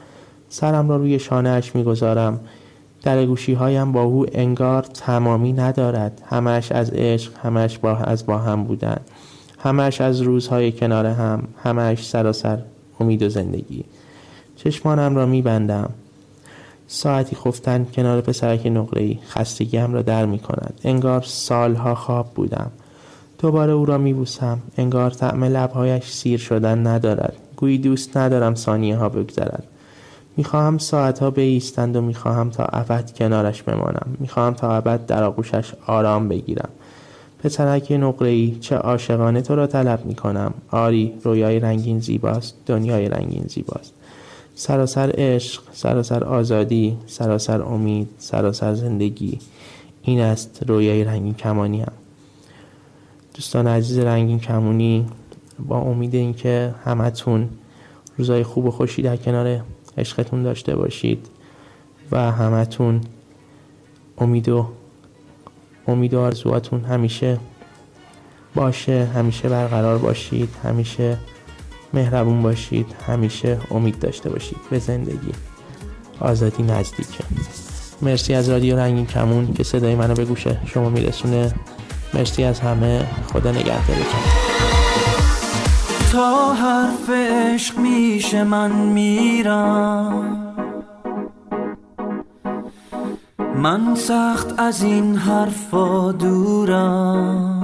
سرم 0.49 0.89
را 0.89 0.97
روی 0.97 1.19
شانه 1.19 1.49
اش 1.49 1.75
می 1.75 1.83
گذارم 1.83 2.39
در 3.03 3.25
گوشی 3.25 3.53
هایم 3.53 3.91
با 3.91 4.03
او 4.03 4.25
انگار 4.31 4.81
تمامی 4.81 5.53
ندارد. 5.53 6.21
همش 6.25 6.71
از 6.71 6.89
عشق 6.89 7.31
همش 7.43 7.77
با 7.77 7.95
از 7.95 8.25
با 8.25 8.37
هم 8.37 8.63
بودن. 8.63 8.97
همش 9.59 10.01
از 10.01 10.21
روزهای 10.21 10.71
کنار 10.71 11.05
هم. 11.05 11.43
همش 11.63 12.07
سراسر 12.07 12.59
امید 12.99 13.23
و 13.23 13.29
زندگی. 13.29 13.83
چشمانم 14.55 15.15
را 15.15 15.25
می 15.25 15.41
بندم 15.41 15.89
ساعتی 16.87 17.35
خفتن 17.35 17.85
کنار 17.95 18.21
پسرک 18.21 18.65
نقره‌ای 18.65 19.19
خستگیم 19.29 19.93
را 19.93 20.01
در 20.01 20.25
می 20.25 20.39
کند. 20.39 20.79
انگار 20.83 21.21
سالها 21.21 21.95
خواب 21.95 22.33
بودم. 22.33 22.71
دوباره 23.39 23.71
او 23.71 23.85
را 23.85 23.97
می 23.97 24.13
بوسم. 24.13 24.59
انگار 24.77 25.11
طعم 25.11 25.43
لبهایش 25.43 26.11
سیر 26.11 26.39
شدن 26.39 26.87
ندارد. 26.87 27.33
گویی 27.55 27.77
دوست 27.77 28.17
ندارم 28.17 28.55
ثانیه 28.55 28.97
ها 28.97 29.09
بگذرد 29.09 29.63
می‌خواهم 30.37 30.77
ساعتها 30.77 31.31
بایستند 31.31 31.95
و 31.95 32.01
می‌خواهم 32.01 32.49
تا 32.49 32.63
ابد 32.63 33.11
کنارش 33.11 33.63
بمانم. 33.63 34.17
می‌خواهم 34.19 34.53
تا 34.53 34.75
ابد 34.75 35.05
در 35.05 35.23
آغوشش 35.23 35.73
آرام 35.87 36.27
بگیرم. 36.27 36.69
پسرک 37.43 37.91
نقره‌ای 37.91 38.57
چه 38.61 38.75
عاشقانه 38.75 39.41
تو 39.41 39.55
را 39.55 39.67
طلب 39.67 40.05
می‌کنم 40.05 40.53
آری 40.71 41.13
رویای 41.23 41.59
رنگین 41.59 41.99
زیباست. 41.99 42.55
دنیای 42.65 43.09
رنگین 43.09 43.45
زیباست. 43.47 43.93
سراسر 44.55 45.11
عشق 45.17 45.63
سراسر 45.71 46.23
آزادی 46.23 46.97
سراسر 47.07 47.61
امید 47.61 48.07
سراسر 48.17 48.73
زندگی. 48.73 49.39
این 50.01 50.21
است 50.21 50.63
رویای 50.67 51.03
رنگین 51.03 51.33
کمانی 51.33 51.81
هم. 51.81 51.91
دوستان 53.33 53.67
عزیز 53.67 53.99
رنگین 53.99 54.39
کمونی 54.39 55.05
با 55.59 55.79
امید 55.79 56.15
اینکه 56.15 56.75
همتون 56.85 57.49
روزای 58.17 58.43
خوب 58.43 58.65
و 58.65 58.71
خوشی 58.71 59.01
در 59.01 59.17
کنار 59.17 59.61
عشقتون 59.97 60.43
داشته 60.43 60.75
باشید 60.75 61.27
و 62.11 62.31
همتون 62.31 63.01
امید 64.17 64.49
و 64.49 64.67
امید 65.87 66.13
و 66.13 66.19
آرزوهاتون 66.19 66.81
همیشه 66.81 67.39
باشه 68.55 69.05
همیشه 69.05 69.49
برقرار 69.49 69.97
باشید 69.97 70.49
همیشه 70.63 71.17
مهربون 71.95 72.41
باشید 72.41 72.95
همیشه 73.07 73.57
امید 73.71 73.99
داشته 73.99 74.29
باشید. 74.29 74.57
به 74.69 74.79
زندگی. 74.79 75.31
آزادی 76.19 76.63
نزدیکه 76.63 77.23
مرسی 78.01 78.33
از 78.33 78.49
رادیو 78.49 78.75
رنگین 78.77 79.05
کمون 79.05 79.53
که 79.53 79.63
صدای 79.63 79.95
منو 79.95 80.13
به 80.13 80.25
گوش 80.25 80.47
شما 80.65 80.89
میرسونه. 80.89 81.53
مرسی 82.13 82.43
از 82.43 82.59
همه. 82.59 83.07
خدا 83.33 83.51
نگهدارتون. 83.51 84.19
تا 86.11 86.53
حرف 86.53 87.09
عشق 87.09 87.79
میشه 87.79 88.43
من 88.43 88.71
میرم. 88.71 90.41
من 93.55 93.95
سخت 93.95 94.59
از 94.59 94.83
این 94.83 95.15
حرفا 95.15 96.11
دورم. 96.11 97.54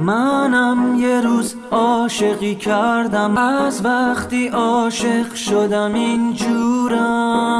منم 0.00 0.94
یه 0.98 1.20
روز 1.20 1.54
عاشقی 1.70 2.54
کردم. 2.54 3.36
از 3.36 3.84
وقتی 3.84 4.48
عاشق 4.48 5.34
شدم 5.34 5.94
اینجورم. 5.94 7.50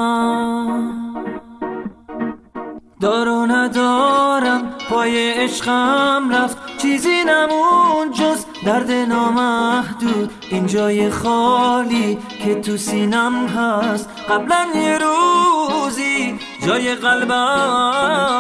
دار 3.01 3.29
و 3.29 3.47
ندارم 3.47 4.75
پای 4.91 5.33
عشقم 5.33 6.31
رفت. 6.33 6.59
چیزی 6.79 7.25
نمون 7.27 8.11
جز 8.13 8.45
درد 8.67 8.91
نامحدود. 8.91 10.33
این 10.51 10.67
جای 10.67 11.11
خالی 11.11 12.19
که 12.45 12.55
تو 12.55 12.77
سینم 12.77 13.47
هست. 13.47 14.11
قبلا 14.29 14.67
یه 14.75 14.99
روزی 14.99 16.39
جای 16.67 16.95
قلبم. 16.95 18.31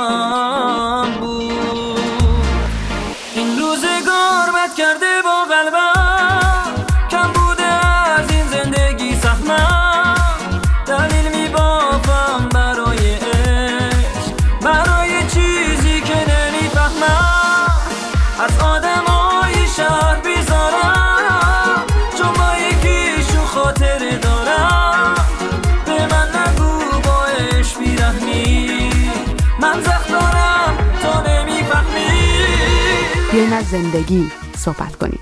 زندگی 33.70 34.30
صحبت 34.56 34.96
کنید 34.96 35.20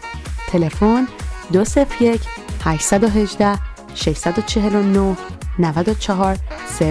تلفن 0.49 1.07
201 1.53 2.21
818 2.65 3.59
649 3.95 5.17
94 5.59 6.37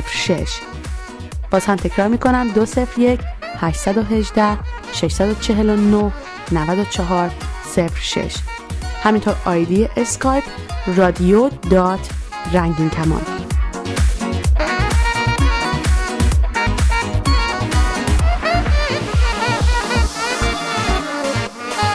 06 0.07 0.59
باز 1.51 1.65
هم 1.65 1.75
تکرار 1.75 2.07
می‌کنم 2.07 2.47
201 2.47 3.19
818 3.59 4.57
649 4.93 6.11
94 6.51 7.31
06 8.01 8.35
همینطور 9.03 9.35
ID 9.45 9.89
اسکایپ 9.97 10.43
رادیو 10.95 11.49
dot 11.49 12.09
رنگین 12.53 12.89
کمان 12.89 13.46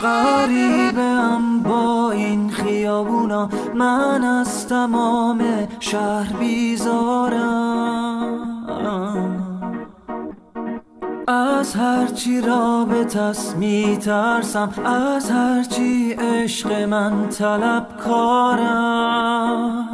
غریبم 0.03 1.59
با 1.63 2.11
این 2.11 2.49
خیابونا 2.49 3.49
من 3.75 4.23
از 4.23 4.67
تمام 4.67 5.67
شهر 5.79 6.33
بیزارم. 6.39 8.03
از 11.27 11.75
هرچی 11.75 12.41
رابط 12.41 13.17
است 13.17 13.57
میترسم 13.57 14.73
از 14.85 15.31
هرچی 15.31 16.13
عشق 16.13 16.71
من 16.71 17.29
طلب 17.29 17.87
کارم. 17.97 19.89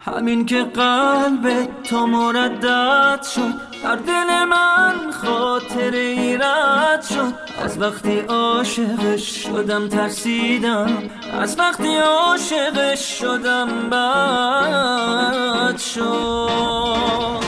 همین 0.00 0.46
که 0.46 0.62
قلب 0.64 1.68
تو 1.84 2.06
مردد 2.06 3.22
شد 3.22 3.69
در 3.82 3.96
دل 3.96 4.44
من 4.44 5.10
خاطر 5.10 5.90
ایرد 5.90 7.02
شد. 7.02 7.34
از 7.64 7.80
وقتی 7.80 8.20
عاشقش 8.20 9.42
شدم 9.44 9.88
ترسیدم. 9.88 11.10
از 11.40 11.58
وقتی 11.58 11.96
عاشقش 11.96 13.18
شدم 13.18 13.90
بد 13.90 15.78
شد. 15.78 17.40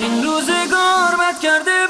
این 0.00 0.24
روزگار 0.24 1.16
بد 1.20 1.40
کرده 1.42 1.86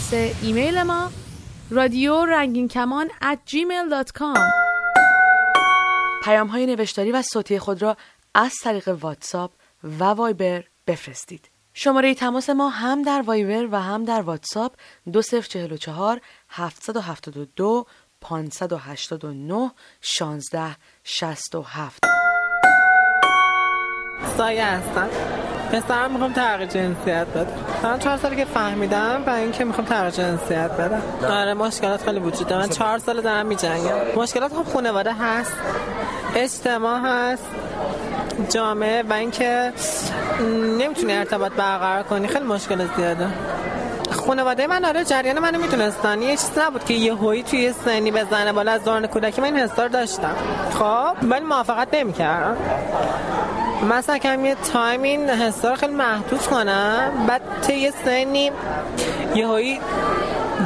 آدرس 0.00 0.36
ایمیل 0.42 0.82
ما 0.82 1.10
رادیو 1.70 2.24
رنگین 2.24 2.68
کمان 2.68 3.08
at 3.08 3.50
gmail.com 3.50 4.38
پیام 6.24 6.46
های 6.46 6.66
نوشتاری 6.66 7.12
و 7.12 7.22
صوتی 7.22 7.58
خود 7.58 7.82
را 7.82 7.96
از 8.34 8.52
طریق 8.62 8.88
واتساپ 9.00 9.52
و 9.84 10.04
وایبر 10.04 10.64
بفرستید. 10.86 11.50
شماره 11.74 12.14
تماس 12.14 12.50
ما 12.50 12.68
هم 12.68 13.02
در 13.02 13.22
وایبر 13.26 13.68
و 13.72 13.82
هم 13.82 14.04
در 14.04 14.20
واتساپ 14.20 14.72
2044 15.12 16.20
772 16.48 17.86
589 18.20 19.70
16 20.00 20.76
67 21.04 22.19
سایه 24.36 24.64
هستم. 24.64 25.08
پسرم 25.72 26.10
می‌خوام 26.10 26.32
تغییر 26.32 26.68
جنسیت 26.68 27.26
بده 27.26 27.46
من 27.82 27.98
چهار 27.98 28.16
سالی 28.16 28.36
که 28.36 28.44
فهمیدم 28.44 29.22
برای 29.26 29.40
اینکه 29.40 29.64
می‌خوام 29.64 29.86
تغییر 29.86 30.10
جنسیت 30.10 30.70
بدم. 30.70 31.02
آره 31.30 31.54
مشکلات 31.54 32.02
خیلی 32.02 32.20
وجود 32.20 32.46
داره. 32.46 32.62
من 32.62 32.68
چهار 32.68 32.98
سال 32.98 33.20
دارم 33.20 33.46
میجنگم. 33.46 33.94
مشکلات 34.16 34.52
خب 34.52 34.72
خانواده 34.72 35.12
هست 35.12 35.52
اجتماع 36.34 37.00
هست 37.04 37.44
جامعه 38.48 39.02
و 39.02 39.12
اینکه 39.12 39.72
نمی‌تونی 40.78 41.12
ارتباط 41.12 41.52
برقرار 41.52 42.02
کنی. 42.02 42.28
خیلی 42.28 42.44
مشکل 42.44 42.86
زیاده. 42.96 43.26
خانواده 44.26 44.66
من 44.66 44.84
آره 44.84 45.04
جریان 45.04 45.38
منو 45.38 45.58
می‌تونستن 45.58 46.22
یه 46.22 46.30
چیز 46.30 46.50
نبود 46.58 46.84
که 46.84 46.94
یه 46.94 47.14
هویی 47.14 47.42
توی 47.42 47.58
یه 47.58 47.74
سنی 47.84 48.10
بزنه 48.10 48.52
بالا 48.52 48.72
از 48.72 48.84
دوران 48.84 49.06
کودکی. 49.06 49.40
من 49.40 49.46
این 49.46 49.56
حسا 49.56 49.82
رو 49.82 49.88
داشتم. 49.88 50.34
خب 50.78 51.16
ولی 51.22 51.44
موافقت 51.44 51.88
نمی‌کردم. 51.94 52.56
مثلا 53.82 54.18
کم 54.18 54.44
یه 54.44 54.54
تایم 54.54 55.02
این 55.02 55.30
حسا 55.30 55.70
رو 55.70 55.76
خیلی 55.76 55.94
محدود 55.94 56.42
کنم. 56.42 57.26
بعد 57.28 57.42
طی 57.62 57.74
یه 57.74 57.92
سنی 58.04 58.50
یه 59.34 59.46
هایی 59.46 59.80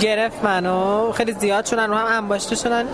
گرفت 0.00 0.44
منو. 0.44 1.12
خیلی 1.12 1.33
زیاد 1.33 1.64
شدن 1.64 1.90
رو 1.90 1.96
هم 1.96 2.07
انباشته 2.16 2.57
شدن. 2.57 2.88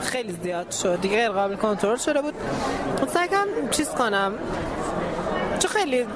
خیلی 0.00 0.36
زیاد 0.42 0.70
شد. 0.70 1.00
دیگه 1.00 1.16
غیر 1.16 1.30
قابل 1.30 1.56
کنترل 1.56 1.96
شده 1.96 2.22
بود. 2.22 2.34
سعی 3.14 3.28
کردم 3.28 3.68
چیز 3.70 3.88
کنم. 3.88 4.32
چون 5.58 5.70
خیلی 5.70 6.06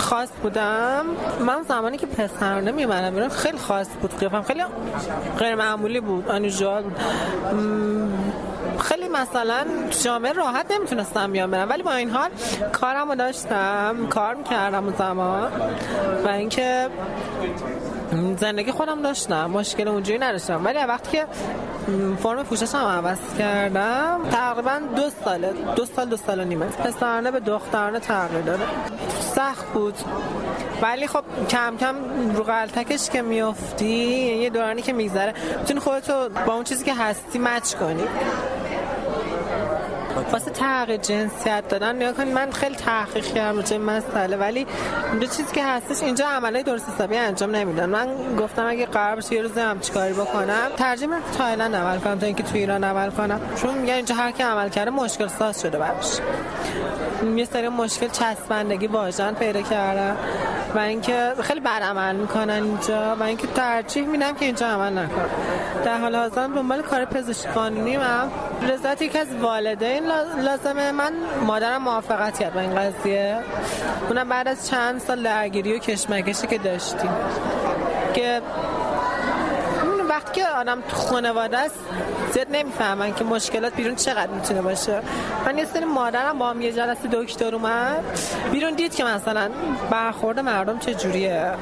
خاص 0.00 0.28
بودم. 0.42 1.04
من 1.46 1.62
زمانی 1.68 1.96
که 1.96 2.06
پسرانه 2.06 2.70
میمنم 2.70 3.14
بیرون 3.14 3.28
خیلی 3.28 3.58
خاص 3.58 3.86
بود 4.00 4.18
قیافم. 4.18 4.42
خیلی 4.42 4.64
غیر 5.38 5.54
معمولی 5.54 6.00
بود 6.00 6.28
آنوژوال 6.28 6.82
بود. 6.82 6.96
خیلی 8.78 9.08
مثلا 9.08 9.64
جامعه 10.04 10.32
راحت 10.32 10.66
نمی‌تونستم 10.72 11.32
بیام 11.32 11.50
برم. 11.50 11.68
ولی 11.68 11.82
با 11.82 11.92
این 11.92 12.10
حال 12.10 12.30
کارم 12.72 13.08
رو 13.08 13.14
داشتم 13.14 13.96
کار 14.10 14.34
می‌کردم 14.34 14.84
اون 14.84 14.94
زمان. 14.98 15.52
و 16.24 16.28
اینکه 16.28 16.88
زندگی 18.36 18.72
خودم 18.72 19.02
داشتم 19.02 19.50
مشکل 19.50 19.88
اونجوری 19.88 20.18
نداشتم. 20.18 20.64
ولی 20.64 20.78
وقتی 20.78 21.10
که 21.10 21.26
فرم 22.22 22.42
پوششم 22.42 22.78
عوض 22.78 23.18
کردم. 23.38 24.20
تقریبا 24.30 24.80
دو 24.96 25.10
ساله 25.24 25.52
دو 25.76 25.84
سال 25.84 26.08
دو 26.08 26.16
سال 26.16 26.40
و 26.40 26.44
نیمه 26.44 26.66
پسرانه 26.66 27.30
به 27.30 27.40
دخترانه 27.40 28.00
تغییر 28.00 28.40
داره 28.40 28.64
سخت 29.34 29.66
بود. 29.66 29.94
ولی 30.82 31.06
خب 31.06 31.24
کم 31.48 31.76
کم 31.76 31.94
رو 32.34 32.44
غلطکش 32.44 33.10
که 33.10 33.22
میافتی 33.22 33.86
یه 34.42 34.50
دورانی 34.50 34.82
که 34.82 34.92
میگذره. 34.92 35.34
می‌تونی 35.58 35.80
خودتو 35.80 36.28
با 36.46 36.54
اون 36.54 36.64
چیزی 36.64 36.84
که 36.84 36.94
هستی 36.94 37.38
مچ 37.38 37.74
کنی. 37.74 38.04
واسه 40.32 40.50
تغییر 40.50 40.96
جنسیت 40.96 41.68
دادن 41.68 41.96
نیا 41.96 42.12
کنید 42.12 42.34
من 42.34 42.50
خیلی 42.50 42.74
تحقیق 42.74 43.24
کردم 43.24 43.56
راجع 43.56 43.78
به 43.78 43.84
مسئله 43.84 44.36
ولی 44.36 44.66
دو 45.20 45.26
چیزی 45.26 45.54
که 45.54 45.64
هستش 45.64 46.02
اینجا 46.02 46.26
عملای 46.26 46.62
درست 46.62 46.88
حسابی 46.88 47.16
انجام 47.16 47.56
نمیدن. 47.56 47.86
من 47.86 48.36
گفتم 48.38 48.66
اگه 48.66 48.86
قرار 48.86 49.14
باشه 49.14 49.34
یه 49.34 49.42
روز 49.42 49.58
هم 49.58 49.80
چیکاری 49.80 50.12
بکنم 50.12 50.70
ترجیح 50.76 51.08
میدم 51.08 51.22
تایلند 51.38 51.76
عمل 51.76 51.98
کنم 51.98 52.18
تا 52.18 52.26
اینکه 52.26 52.42
تو 52.42 52.54
ایران 52.54 52.84
عمل 52.84 53.10
کنم. 53.10 53.40
چون 53.62 53.74
میگن 53.78 53.94
اینجا 53.94 54.14
هر 54.14 54.30
کی 54.30 54.42
عمل 54.42 54.68
کرده 54.68 54.90
مشکل 54.90 55.28
ساز 55.28 55.60
شده 55.60 55.78
براش. 55.78 56.20
یه 57.36 57.44
سری 57.44 57.68
مشکل 57.68 58.08
چسبندگی 58.08 58.86
واژن 58.86 59.34
پیدا 59.34 59.62
کردم 59.62 60.16
و 60.74 60.78
اینکه 60.78 61.32
خیلی 61.42 61.60
بد 61.60 61.82
عمل 61.82 62.16
می‌کنن 62.16 62.50
اینجا 62.50 63.16
و 63.20 63.22
اینکه 63.22 63.46
ترجیح 63.46 64.06
میدم 64.06 64.34
که 64.34 64.44
اینجا 64.44 64.66
عمل 64.66 64.92
نکنم. 64.92 65.28
در 65.84 65.98
حال 65.98 66.16
حاضر 66.16 66.46
دنبال 66.46 66.82
کار 66.82 67.04
پزشکی 67.04 67.48
قانونی 67.48 67.96
من 67.96 68.30
رضایت 68.68 69.02
یکی 69.02 69.18
از 69.18 69.34
والدین 69.42 70.06
لا- 70.06 70.40
لازمه. 70.44 70.92
من 70.92 71.12
مادرم 71.46 71.82
موافقت 71.82 72.38
کرد 72.38 72.54
با 72.54 72.60
این 72.60 72.74
قضیه. 72.74 73.38
اونم 74.08 74.28
بعد 74.28 74.48
از 74.48 74.68
چند 74.68 75.00
سال 75.00 75.22
درگیری 75.22 75.74
و 75.74 75.78
کشمکشی 75.78 76.46
که 76.46 76.58
داشتیم. 76.58 77.10
که 78.14 78.40
وقتی 80.20 80.40
که 80.40 80.48
آدم 80.48 80.80
تو 80.80 80.96
خانواده 80.96 81.58
است 81.58 81.74
زیاد 82.32 82.46
نمی‌فهمن 82.50 83.14
که 83.14 83.24
مشکلات 83.24 83.74
بیرون 83.74 83.96
چقدر 83.96 84.26
می‌تونه 84.26 84.62
باشه. 84.62 85.00
من 85.46 85.58
یه 85.58 85.64
سری 85.64 85.84
مادرم 85.84 86.38
با 86.38 86.50
هم 86.50 86.60
یه 86.60 86.72
جلسه 86.72 87.08
دکتر 87.12 87.54
اومد. 87.54 88.04
بیرون 88.52 88.74
دید 88.74 88.94
که 88.94 89.04
مثلا 89.04 89.50
برخورد 89.90 90.38
مردم 90.38 90.78
چه 90.78 90.94
جوریه. 90.94 91.52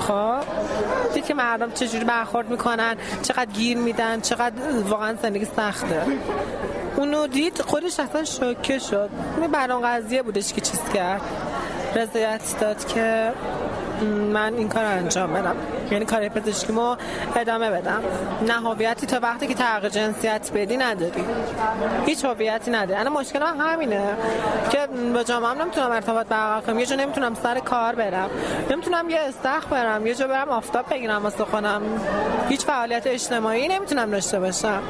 خب؟ 0.00 0.34
دید 1.14 1.26
که 1.26 1.34
مردم 1.34 1.72
چجوری 1.72 2.04
برخورد 2.04 2.50
می‌کنن 2.50 2.96
چقدر 3.22 3.50
گیر 3.52 3.78
میدن 3.78 4.20
چقدر 4.20 4.54
واقعا 4.88 5.14
زندگی 5.22 5.46
سخته. 5.56 6.02
اونو 6.96 7.26
دید 7.26 7.62
خودش 7.62 8.00
اصلا 8.00 8.24
شوکه 8.24 8.78
شد. 8.78 9.10
این 9.40 9.50
بر 9.50 9.72
اون 9.72 9.88
قضیه 9.88 10.22
بودش 10.22 10.52
که 10.52 10.60
چیز 10.60 10.80
کرد. 10.94 11.20
رضایت 11.94 12.60
داد 12.60 12.86
که 12.86 13.32
من 14.04 14.54
این 14.54 14.68
کار 14.68 14.84
انجام 14.84 15.32
بدم. 15.32 15.56
یعنی 15.90 16.04
کار 16.04 16.28
پزشکیمو 16.28 16.96
ادامه 17.36 17.70
بدم. 17.70 18.02
نه 18.48 18.52
هویتی 18.52 19.06
تا 19.06 19.18
وقتی 19.22 19.46
که 19.46 19.54
تغییر 19.54 19.88
جنسیت 19.88 20.50
بدی 20.54 20.76
نداری. 20.76 21.24
هیچ 22.06 22.24
هویتی 22.24 22.70
نداری. 22.70 23.00
الان 23.00 23.12
مشکل 23.12 23.38
من 23.38 23.60
همینه 23.60 24.16
که 24.70 24.78
با 25.14 25.22
جامعه 25.22 25.50
هم 25.50 25.62
نمی‌تونم 25.62 25.90
ارتباط 25.90 26.26
برقرار 26.26 26.60
کنم. 26.60 26.78
یه 26.78 26.86
جا 26.86 26.96
نمی‌تونم 26.96 27.34
سر 27.34 27.58
کار 27.58 27.94
برم. 27.94 28.30
نمی‌تونم 28.70 29.10
یه 29.10 29.20
استخ 29.20 29.66
برم. 29.70 30.06
یه 30.06 30.14
جا 30.14 30.26
برم 30.26 30.48
آفتاب 30.48 30.84
بگیرم 30.90 31.22
واسه 31.22 31.44
خودم. 31.44 31.82
هیچ 32.48 32.64
فعالیت 32.64 33.06
اجتماعی 33.06 33.68
نمی‌تونم 33.68 34.10
داشته 34.10 34.40
باشم. 34.40 34.82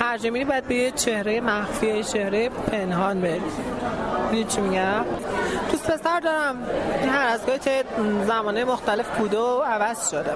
هر 0.00 0.18
جا 0.18 0.30
باید 0.30 0.64
به 0.68 0.74
یه 0.74 0.90
چهره 0.90 1.40
مخفی 1.40 2.04
چهره 2.04 2.48
پنهان 2.48 3.20
بری. 3.20 4.44
چی 4.48 4.60
میگم؟ 4.60 5.04
دوست 5.70 5.90
پسر 5.90 6.20
دارم. 6.20 6.56
هر 7.08 7.26
از 7.26 7.46
گاهی 7.46 7.58
طی 7.58 7.82
زمانه 8.26 8.64
مختلف 8.64 9.18
بوده 9.18 9.38
و 9.38 9.62
عوض 9.62 10.10
شده. 10.10 10.32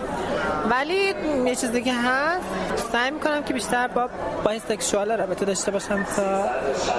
ولی 0.71 1.15
یه 1.47 1.55
چیزی 1.55 1.83
که 1.83 1.95
هست 1.95 2.45
سعی 2.93 3.11
می‌کنم 3.11 3.43
که 3.43 3.55
بیشتر 3.55 3.89
با 3.89 4.09
bisexual 4.45 5.13
رابطه 5.13 5.45
داشته 5.45 5.71
باشم 5.71 6.05
تا 6.17 6.45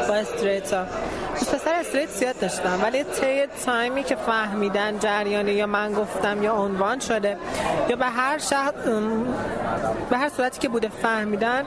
با 0.08 0.14
straight 0.14 0.74
ها 0.74 0.86
دوست 1.34 1.56
پسر 1.56 1.74
straight 1.74 2.10
زیاد 2.10 2.40
داشتم 2.40 2.80
ولی 2.84 3.04
طی 3.04 3.46
time 3.66 3.96
ی 3.96 4.04
که 4.04 4.16
فهمیدن 4.16 5.00
جریانی 5.00 5.52
یا 5.52 5.68
من 5.68 5.94
گفتم 5.94 6.44
یا 6.44 6.54
عنوان 6.54 7.00
شده 7.00 7.38
یا 7.90 7.96
به 7.96 8.06
هر 8.06 8.38
شکل 8.38 8.72
به 10.10 10.18
هر 10.18 10.30
صورتی 10.30 10.60
که 10.60 10.70
بوده 10.70 10.90
فهمیدن 10.90 11.64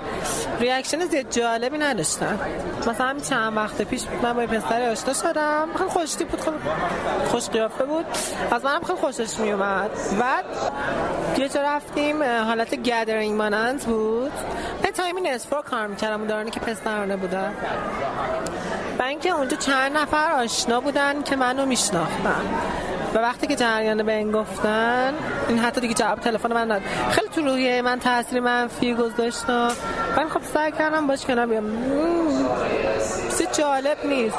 reaction 0.61 1.07
زیاد 1.07 1.31
جالبی 1.31 1.79
نداشتن. 1.79 2.39
مثلا 2.87 3.07
همین 3.07 3.23
چند 3.23 3.57
وقت 3.57 3.83
پیش 3.83 4.03
من 4.23 4.33
با 4.33 4.47
پسر 4.47 4.91
آشنا 4.91 5.13
شدم. 5.15 5.69
خیلی 5.77 5.91
خوشتیپی 5.91 6.25
بود 6.25 6.41
خیلی 6.41 6.57
خوش 7.27 7.49
قیافه 7.49 7.85
بود. 7.85 8.07
از 8.51 8.65
منم 8.65 8.83
خیلی 8.83 8.99
خوشش 8.99 9.39
می 9.39 9.53
اومد 9.53 9.91
بعد 10.21 10.45
یه 11.39 11.49
جا 11.49 11.63
رفتیم 11.63 12.23
حالت 12.23 12.75
گدرینگ 12.75 13.37
مانند 13.37 13.83
بود. 13.83 14.33
به 14.83 14.91
تایمی 14.91 15.21
نصف 15.21 15.55
کار 15.65 15.87
می‌کردم 15.87 16.19
اون 16.19 16.27
دارانی 16.27 16.51
که 16.51 16.61
پسرانه 16.61 17.17
بودن 17.17 17.55
و 18.99 19.03
اینکه 19.03 19.31
اونجا 19.31 19.57
چند 19.57 19.97
نفر 19.97 20.33
آشنا 20.33 20.81
بودن 20.81 21.23
که 21.23 21.37
منو 21.37 21.67
میشناختن. 21.67 22.43
و 23.15 23.19
وقتی 23.19 23.47
که 23.47 23.57
جریان 23.57 24.03
به 24.03 24.13
این 24.13 24.33
گفتن 24.33 25.15
این 25.49 25.59
حتی 25.59 25.81
دیگه 25.81 25.95
جواب 25.95 26.21
تلفن 26.21 26.53
من 26.53 26.69
داد 26.69 26.83
خیلی 27.11 27.29
تو 27.29 27.41
روحیه 27.41 27.83
من 27.83 27.99
تاثیر 27.99 28.41
منفی 28.41 28.95
گذاشت 28.95 29.51
من 30.17 30.29
خب 30.35 30.43
سعی 30.55 30.73
کردم 30.73 31.07
باش 31.07 31.25
کنم 31.25 31.51
بیام. 31.51 31.65
چیز 33.39 33.49
جالب 33.59 33.97
نیست. 34.05 34.39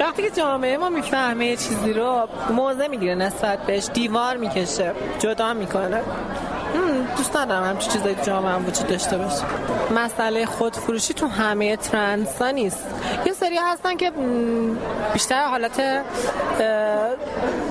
وقتی 0.00 0.22
که 0.22 0.30
جامعه 0.30 0.76
ما 0.76 0.88
می‌فهمه 0.88 1.56
چیزی 1.56 1.92
رو 1.92 2.28
موضع 2.50 2.86
می‌گیره 2.86 3.14
نسبت 3.14 3.58
بهش 3.58 3.88
دیوار 3.94 4.36
می‌کشه 4.36 4.92
جدا 5.18 5.54
می‌کنه. 5.54 6.02
دوست 7.16 7.36
ندارم 7.36 7.64
همچی 7.64 7.90
چیزایی 7.90 8.16
جامعه 8.26 8.56
وجود 8.56 8.86
داشته 8.86 9.18
باشه. 9.18 9.42
مسئله 9.94 10.46
خودفروشی 10.46 11.14
تو 11.14 11.26
همه 11.26 11.76
ترنس 11.76 12.42
نیست. 12.42 12.86
یه 13.26 13.32
سری 13.32 13.56
هستن 13.56 13.96
که 13.96 14.12
بیشتر 15.12 15.44
حالت 15.44 15.82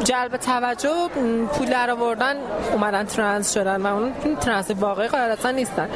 جلب 0.04 0.38
توجه 0.38 1.08
پول 1.54 1.70
در 1.70 1.92
آوردن 1.92 2.36
اومدن 2.74 3.06
ترنس 3.06 3.54
شدن 3.54 3.82
و 3.82 3.88
اون 3.96 4.36
ترنس 4.42 4.72
واقعی 4.72 5.08
قاعدتا 5.08 5.52
نیستن. 5.52 5.90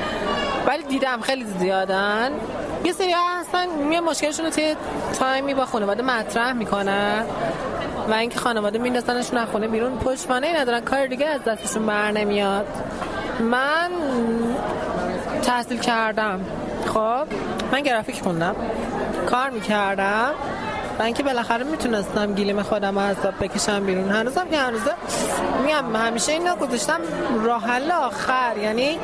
ولی 0.68 0.84
دیدم 0.84 1.22
خیلی 1.22 1.46
زیادن. 1.60 2.32
یه 2.84 2.94
سری 2.94 3.14
هستن 3.40 3.92
یه 3.92 4.02
مشکلشون 4.02 4.46
رو 4.46 4.52
توی 4.52 4.76
تایمی 5.20 5.54
با 5.54 5.66
خانواده 5.66 6.04
مطرح 6.04 6.54
می‌کنن 6.54 7.26
و 8.10 8.14
اینکه 8.14 8.40
خانواده 8.40 8.80
میندازنشون 8.80 9.38
از 9.38 9.48
خونه 9.48 9.68
بیرون 9.68 9.98
پشتوانه 9.98 10.60
ندارن 10.60 10.80
کار 10.80 11.08
دیگه 11.08 11.26
از 11.28 11.44
دستشون 11.44 11.86
بر 11.86 12.12
نمیاد. 12.12 12.68
من 13.40 13.90
تحصیل 15.44 15.80
کردم. 15.80 16.46
خب 16.94 17.28
من 17.72 17.82
گرافیک 17.82 18.22
خوندم. 18.22 18.56
کار 19.30 19.50
می‌کردم. 19.50 20.32
و 21.00 21.04
اینکه 21.04 21.24
بالاخره 21.24 21.64
می‌تونستم 21.64 22.34
گیلیم 22.34 22.62
خودم 22.64 22.98
از 22.98 23.16
بکشم 23.18 23.86
بیرون. 23.86 24.10
هنوزم 24.10 24.50
که 24.52 24.58
هنوزه 24.58 24.92
میگم 25.64 25.96
همیشه 25.96 26.32
اینا 26.32 26.56
گذاشتم 26.56 27.00
راه 27.44 27.64
حل 27.64 27.92
آخر. 27.92 28.58
یعنی 28.58 29.00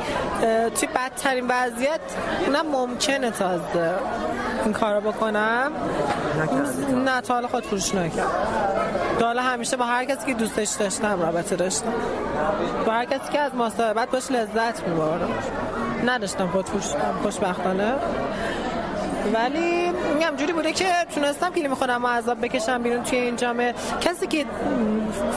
توی 0.74 0.88
بدترین 0.94 1.44
وضعیت 1.48 2.00
اونم 2.46 2.66
ممکنه 2.66 3.30
تازه 3.30 3.94
این 4.64 4.72
کارو 4.72 5.00
بکنم. 5.00 5.72
نه 7.04 7.20
تا 7.20 7.34
حالا 7.34 7.48
خود 7.48 7.64
فروش 7.64 7.94
نکرد 9.20 9.26
حالا 9.26 9.42
همیشه 9.42 9.76
با 9.76 9.84
هر 9.84 10.04
کسی 10.04 10.26
که 10.26 10.34
دوستش 10.34 10.68
داشتم 10.80 11.22
رابطه 11.22 11.56
داشتم. 11.56 11.92
با 12.86 12.92
هر 12.92 13.04
کسی 13.04 13.32
که 13.32 13.40
از 13.40 13.54
مصاحبت 13.54 14.10
باش 14.10 14.30
لذت 14.30 14.88
میبردم. 14.88 15.30
نداشتم 16.06 16.46
خود 16.46 16.66
فروش 16.66 16.84
خوشبختانه. 17.22 17.94
ولی 19.34 19.90
میگم 20.14 20.36
جوری 20.36 20.52
بوده 20.52 20.72
که 20.72 20.86
تونستم 21.14 21.50
فیلم 21.50 21.74
خودم 21.74 22.06
عذاب 22.06 22.40
بکشم 22.40 22.82
بیرون 22.82 23.02
توی 23.02 23.18
این 23.18 23.36
جامعه. 23.36 23.74
کسی 24.00 24.26
که 24.26 24.44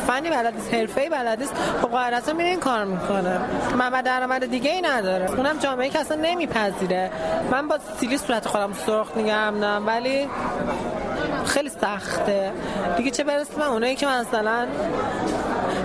فنی 0.08 0.30
بلد 0.30 0.54
نیست 0.54 0.74
حرفه‌ای 0.74 1.10
بلد 1.10 1.40
نیست 1.40 1.54
خب 1.82 2.34
میره 2.34 2.50
این 2.50 2.60
کار 2.60 2.86
می‌کنه. 2.86 3.40
محمد 3.78 4.06
درآمد 4.06 4.46
دیگه 4.46 4.72
ای 4.72 4.82
نداره 4.82 5.32
اونم 5.32 5.58
جامعه 5.58 5.90
که 5.90 6.16
نمیپذیره. 6.16 7.12
من 7.52 7.68
با 7.68 7.80
سیلی 8.00 8.18
صورت 8.18 8.48
خودم 8.48 8.74
سرخ 8.86 9.18
نگم 9.18 9.88
ولی 9.88 10.30
خیلی 11.46 11.70
سخته. 11.70 12.52
دیگه 12.98 13.12
چه 13.12 13.24
برسه 13.24 13.60
من 13.60 13.66
اونایی 13.66 13.96
که 13.96 14.08
مثلا 14.08 14.68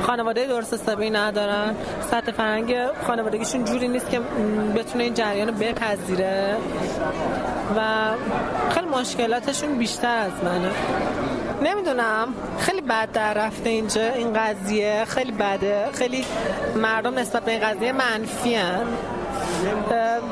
خانواده 0.02 0.46
درست 0.46 0.74
حسابی 0.74 1.10
ندارن؟ 1.10 1.74
سطح 2.10 2.32
فرنگ 2.32 2.76
خانوادگیشون 3.06 3.64
جوری 3.64 3.88
نیست 3.88 4.10
که 4.10 4.20
بتونه 4.76 5.04
این 5.04 5.14
جریان 5.14 5.48
رو 5.48 5.54
بپذیره. 5.54 6.56
و 7.76 7.80
خیلی 8.70 8.86
مشکلاتشون 8.86 9.78
بیشتر 9.78 10.18
از 10.18 10.44
منه. 10.44 10.70
نمی‌دونم. 11.62 12.28
خیلی 12.58 12.80
بد 12.80 13.12
در 13.12 13.34
رفته 13.34 13.70
اینجا. 13.70 14.12
این 14.12 14.32
قضیه 14.32 15.04
خیلی 15.08 15.32
بده. 15.32 15.84
خیلی 15.92 16.24
مردم 16.76 17.18
نسبت 17.18 17.42
به 17.42 17.50
این 17.50 17.60
قضیه 17.60 17.92
منفی 17.92 18.54
هن. 18.54 18.86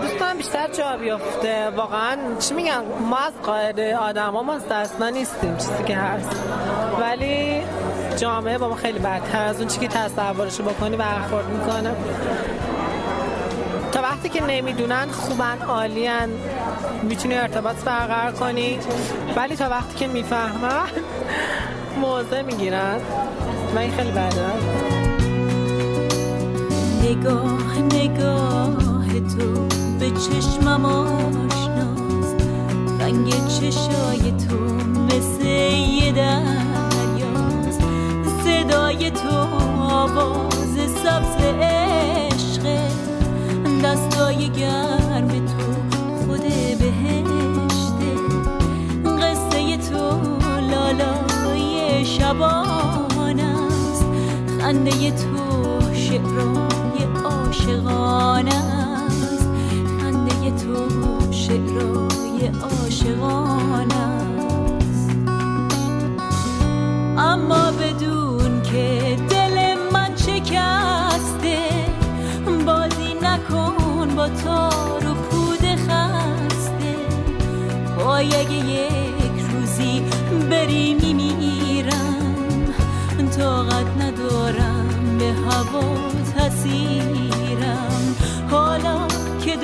دوست 0.03 0.37
بیشتر 0.37 0.69
جا 0.73 0.97
بیافته. 0.97 1.71
واقعا 1.77 2.17
چی 2.39 2.55
میگن؟ 2.55 2.83
ما 3.11 3.17
از 3.17 3.33
قاعده. 3.43 3.97
آدم 3.97 4.33
ها 4.33 4.43
مستثنا 4.43 5.09
نیستیم. 5.09 5.57
چیزی 5.57 5.85
که 5.87 5.97
هست. 5.97 6.31
ولی 7.01 7.63
جامعه 8.17 8.59
با 8.59 8.69
ما 8.69 8.75
خیلی 8.75 8.99
بدتر 8.99 9.43
از 9.43 9.59
اون 9.59 9.69
چی 9.69 9.81
که 9.81 9.89
تصورشو 9.89 10.63
بکنی 10.63 10.97
برخورد 10.97 11.47
می‌کنه. 11.49 11.93
تا 13.93 14.03
وقتی 14.03 14.29
که 14.29 14.43
نمی‌دونن 14.43 15.07
خوبن 15.11 15.63
عالین 15.69 16.41
می‌تونی 17.03 17.35
ارتباط 17.35 17.77
برقرار 17.85 18.33
کنی. 18.33 18.79
ولی 19.37 19.57
تا 19.57 19.69
وقتی 19.69 19.95
که 19.95 20.07
می‌فهمن 20.07 20.89
موضع 22.01 22.43
می‌گیرن. 22.43 23.01
من 23.75 23.91
خیلی 23.91 24.11
بده 24.11 24.47
نگاه 27.03 27.79
نگاه. 27.79 28.86
تو 29.27 29.77
به 30.01 30.11
چشمم 30.11 30.85
آشناست. 30.85 32.37
رنگ 33.01 33.47
چشای 33.49 34.33
تو 34.33 34.57
مثل 35.05 35.45
یه 35.45 36.13
دریاست. 36.13 37.81
صدای 38.45 39.11
تو 39.11 39.37
آواز 39.91 40.75
سبز 41.05 41.37
عشقه 41.61 42.81
دستای 43.85 44.49
گرم 44.49 45.29
تو 45.29 45.97
خود 46.27 46.43
بهشته. 46.79 48.13
قصه 49.05 49.77
تو 49.77 50.21
لالای 50.71 52.05
شبان 52.05 53.41
است 53.41 54.05
خنده 54.61 55.11
تو 55.11 55.37
شعرهای 55.95 57.05
عاشقان 57.25 58.49
است 58.49 58.86
تو 60.51 60.89
شعرهای 61.33 62.51
عاشقان 62.63 63.93
است. 63.93 65.11
اما 67.19 67.71
بدون 67.71 68.63
که 68.63 69.17
دل 69.31 69.75
من 69.93 70.17
شکسته 70.17 71.59
بازی 72.67 73.15
نکن 73.23 74.15
با 74.17 74.29
تار 74.29 75.07
و 75.07 75.15
پود 75.15 75.65
خسته. 75.65 76.97
وای 77.99 78.27
اگه 78.27 78.55
یک 78.55 79.45
روزی 79.53 80.03
بری 80.51 80.95
میمیرم 80.95 82.17
طاقت 83.39 83.87
ندارم 84.01 85.19
به 85.19 85.33
هوا 85.33 85.97
تسیرم. 86.37 88.17
حالا 88.51 89.07
که 89.45 89.57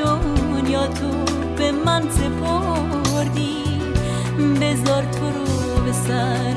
تو 0.88 1.25
به 1.57 1.73
من 1.73 2.03
سپردی. 2.11 3.64
بذار 4.61 5.03
تو 5.03 5.27
رو 5.27 5.85
به 5.85 5.92
سر 5.92 6.52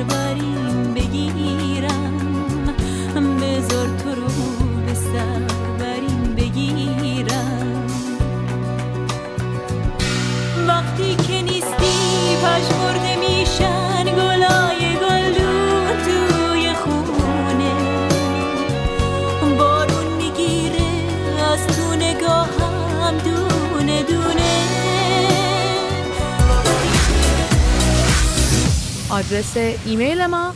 آدرس 29.15 29.57
ایمیل 29.85 30.25
ما 30.25 30.53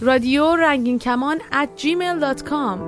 رادیو 0.00 0.56
رنگین 0.56 0.98
کمان 0.98 1.38
at 1.38 1.82
gmail.com 1.82 2.78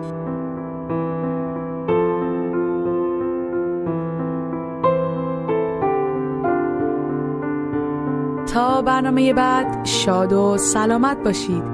تا 8.52 8.82
برنامه 8.82 9.32
بعد 9.32 9.84
شاد 9.84 10.32
و 10.32 10.58
سلامت 10.58 11.16
باشید. 11.24 11.73